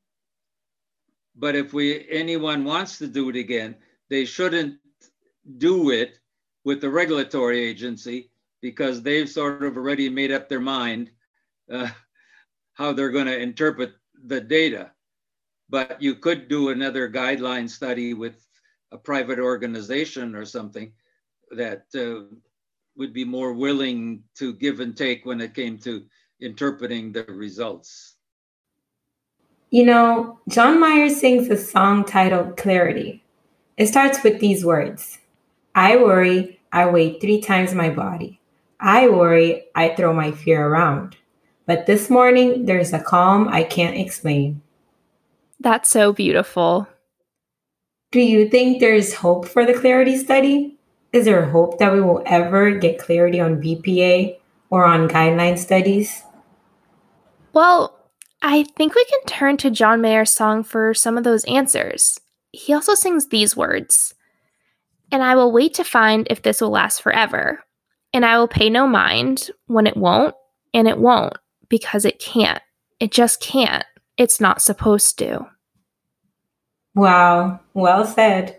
But 1.35 1.55
if 1.55 1.73
we 1.73 2.07
anyone 2.09 2.65
wants 2.65 2.97
to 2.97 3.07
do 3.07 3.29
it 3.29 3.35
again, 3.35 3.75
they 4.09 4.25
shouldn't 4.25 4.79
do 5.57 5.91
it 5.91 6.19
with 6.63 6.81
the 6.81 6.89
regulatory 6.89 7.63
agency 7.63 8.31
because 8.61 9.01
they've 9.01 9.29
sort 9.29 9.63
of 9.63 9.77
already 9.77 10.09
made 10.09 10.31
up 10.31 10.49
their 10.49 10.59
mind 10.59 11.11
uh, 11.71 11.89
how 12.73 12.93
they're 12.93 13.11
going 13.11 13.25
to 13.25 13.39
interpret 13.39 13.93
the 14.25 14.41
data. 14.41 14.91
But 15.69 16.01
you 16.01 16.15
could 16.15 16.47
do 16.47 16.69
another 16.69 17.09
guideline 17.09 17.69
study 17.69 18.13
with 18.13 18.45
a 18.91 18.97
private 18.97 19.39
organization 19.39 20.35
or 20.35 20.45
something 20.45 20.93
that 21.51 21.83
uh, 21.95 22.35
would 22.95 23.13
be 23.13 23.25
more 23.25 23.53
willing 23.53 24.23
to 24.35 24.53
give 24.53 24.79
and 24.79 24.95
take 24.95 25.25
when 25.25 25.41
it 25.41 25.53
came 25.53 25.77
to 25.79 26.05
interpreting 26.39 27.11
the 27.11 27.23
results. 27.25 28.15
You 29.69 29.85
know, 29.85 30.39
John 30.47 30.79
Mayer 30.79 31.09
sings 31.09 31.49
a 31.49 31.57
song 31.57 32.05
titled 32.05 32.55
Clarity. 32.55 33.23
It 33.75 33.87
starts 33.87 34.23
with 34.23 34.39
these 34.39 34.65
words 34.65 35.19
I 35.75 35.97
worry 35.97 36.59
I 36.71 36.85
weigh 36.87 37.19
three 37.19 37.41
times 37.41 37.73
my 37.73 37.89
body. 37.89 38.39
I 38.79 39.07
worry, 39.07 39.65
I 39.75 39.95
throw 39.95 40.13
my 40.13 40.31
fear 40.31 40.65
around. 40.65 41.15
But 41.65 41.85
this 41.85 42.09
morning, 42.09 42.65
there's 42.65 42.93
a 42.93 42.99
calm 42.99 43.47
I 43.49 43.63
can't 43.63 43.97
explain. 43.97 44.61
That's 45.59 45.89
so 45.89 46.13
beautiful. 46.13 46.87
Do 48.11 48.21
you 48.21 48.47
think 48.49 48.79
there's 48.79 49.13
hope 49.13 49.47
for 49.47 49.65
the 49.65 49.73
clarity 49.73 50.17
study? 50.17 50.77
Is 51.11 51.25
there 51.25 51.45
hope 51.45 51.79
that 51.79 51.91
we 51.91 52.01
will 52.01 52.23
ever 52.25 52.71
get 52.71 52.99
clarity 52.99 53.39
on 53.39 53.61
BPA 53.61 54.37
or 54.69 54.85
on 54.85 55.09
guideline 55.09 55.57
studies? 55.57 56.23
Well, 57.53 57.97
I 58.41 58.63
think 58.63 58.93
we 58.95 59.03
can 59.05 59.23
turn 59.25 59.57
to 59.57 59.71
John 59.71 59.99
Mayer's 59.99 60.31
song 60.31 60.63
for 60.63 60.93
some 60.93 61.17
of 61.17 61.23
those 61.23 61.43
answers. 61.45 62.19
He 62.51 62.73
also 62.73 62.93
sings 62.93 63.27
these 63.27 63.57
words 63.57 64.13
and 65.11 65.23
I 65.23 65.35
will 65.35 65.51
wait 65.51 65.73
to 65.75 65.83
find 65.83 66.27
if 66.29 66.41
this 66.41 66.61
will 66.61 66.69
last 66.69 67.01
forever. 67.01 67.63
And 68.17 68.25
I 68.25 68.39
will 68.39 68.47
pay 68.47 68.71
no 68.71 68.87
mind 68.87 69.51
when 69.67 69.85
it 69.85 69.95
won't, 69.95 70.33
and 70.73 70.87
it 70.87 70.97
won't, 70.97 71.37
because 71.69 72.03
it 72.03 72.17
can't. 72.17 72.63
It 72.99 73.11
just 73.11 73.39
can't. 73.39 73.85
It's 74.17 74.41
not 74.41 74.59
supposed 74.59 75.19
to. 75.19 75.45
Wow, 76.95 77.59
well 77.75 78.07
said. 78.07 78.57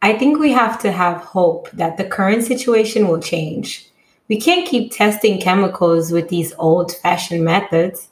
I 0.00 0.16
think 0.16 0.38
we 0.38 0.52
have 0.52 0.80
to 0.82 0.92
have 0.92 1.16
hope 1.16 1.68
that 1.72 1.96
the 1.96 2.04
current 2.04 2.44
situation 2.44 3.08
will 3.08 3.18
change. 3.18 3.84
We 4.28 4.40
can't 4.40 4.68
keep 4.68 4.92
testing 4.92 5.40
chemicals 5.40 6.12
with 6.12 6.28
these 6.28 6.54
old 6.56 6.94
fashioned 6.94 7.44
methods. 7.44 8.10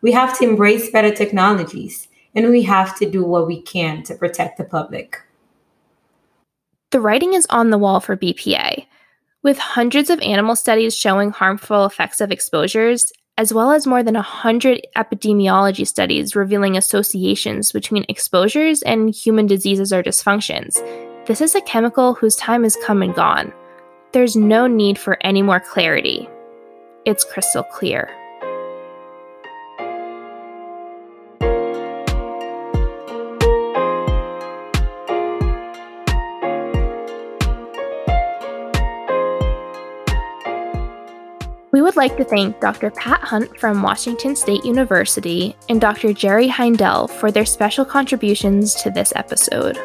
We 0.00 0.12
have 0.12 0.38
to 0.38 0.48
embrace 0.48 0.90
better 0.90 1.14
technologies, 1.14 2.08
and 2.34 2.48
we 2.48 2.62
have 2.62 2.98
to 2.98 3.10
do 3.10 3.26
what 3.26 3.46
we 3.46 3.60
can 3.60 4.02
to 4.04 4.14
protect 4.14 4.56
the 4.56 4.64
public. 4.64 5.20
The 6.92 7.00
writing 7.02 7.34
is 7.34 7.46
on 7.50 7.68
the 7.68 7.76
wall 7.76 8.00
for 8.00 8.16
BPA. 8.16 8.86
With 9.44 9.58
hundreds 9.58 10.08
of 10.08 10.22
animal 10.22 10.56
studies 10.56 10.96
showing 10.96 11.30
harmful 11.30 11.84
effects 11.84 12.22
of 12.22 12.32
exposures, 12.32 13.12
as 13.36 13.52
well 13.52 13.72
as 13.72 13.86
more 13.86 14.02
than 14.02 14.14
100 14.14 14.86
epidemiology 14.96 15.86
studies 15.86 16.34
revealing 16.34 16.78
associations 16.78 17.70
between 17.70 18.06
exposures 18.08 18.80
and 18.80 19.14
human 19.14 19.46
diseases 19.46 19.92
or 19.92 20.02
dysfunctions, 20.02 20.76
this 21.26 21.42
is 21.42 21.54
a 21.54 21.60
chemical 21.60 22.14
whose 22.14 22.36
time 22.36 22.62
has 22.62 22.78
come 22.86 23.02
and 23.02 23.14
gone. 23.14 23.52
There's 24.12 24.34
no 24.34 24.66
need 24.66 24.98
for 24.98 25.18
any 25.20 25.42
more 25.42 25.60
clarity. 25.60 26.26
It's 27.04 27.22
crystal 27.22 27.64
clear. 27.64 28.08
Like 42.08 42.18
to 42.18 42.24
thank 42.24 42.60
Dr. 42.60 42.90
Pat 42.90 43.22
Hunt 43.22 43.58
from 43.58 43.82
Washington 43.82 44.36
State 44.36 44.62
University 44.62 45.56
and 45.70 45.80
Dr. 45.80 46.12
Jerry 46.12 46.46
Heindel 46.46 47.08
for 47.08 47.30
their 47.30 47.46
special 47.46 47.82
contributions 47.82 48.74
to 48.74 48.90
this 48.90 49.10
episode. 49.16 49.78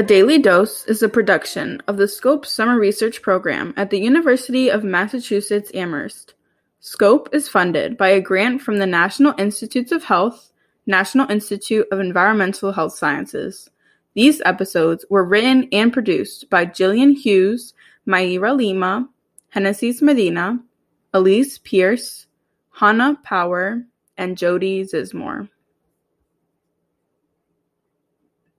A 0.00 0.02
Daily 0.02 0.38
Dose 0.38 0.86
is 0.86 1.02
a 1.02 1.10
production 1.10 1.82
of 1.86 1.98
the 1.98 2.08
SCOPE 2.08 2.46
Summer 2.46 2.78
Research 2.78 3.20
Program 3.20 3.74
at 3.76 3.90
the 3.90 4.00
University 4.00 4.70
of 4.70 4.82
Massachusetts 4.82 5.70
Amherst. 5.74 6.32
SCOPE 6.80 7.28
is 7.34 7.50
funded 7.50 7.98
by 7.98 8.08
a 8.08 8.18
grant 8.18 8.62
from 8.62 8.78
the 8.78 8.86
National 8.86 9.34
Institutes 9.36 9.92
of 9.92 10.04
Health, 10.04 10.52
National 10.86 11.30
Institute 11.30 11.86
of 11.92 12.00
Environmental 12.00 12.72
Health 12.72 12.94
Sciences. 12.94 13.68
These 14.14 14.40
episodes 14.46 15.04
were 15.10 15.22
written 15.22 15.68
and 15.70 15.92
produced 15.92 16.48
by 16.48 16.64
Jillian 16.64 17.14
Hughes, 17.14 17.74
Mayra 18.08 18.56
Lima, 18.56 19.06
Genesis 19.52 20.00
Medina, 20.00 20.60
Elise 21.12 21.58
Pierce, 21.58 22.26
Hannah 22.70 23.18
Power, 23.22 23.84
and 24.16 24.38
Jody 24.38 24.82
Zismore. 24.82 25.50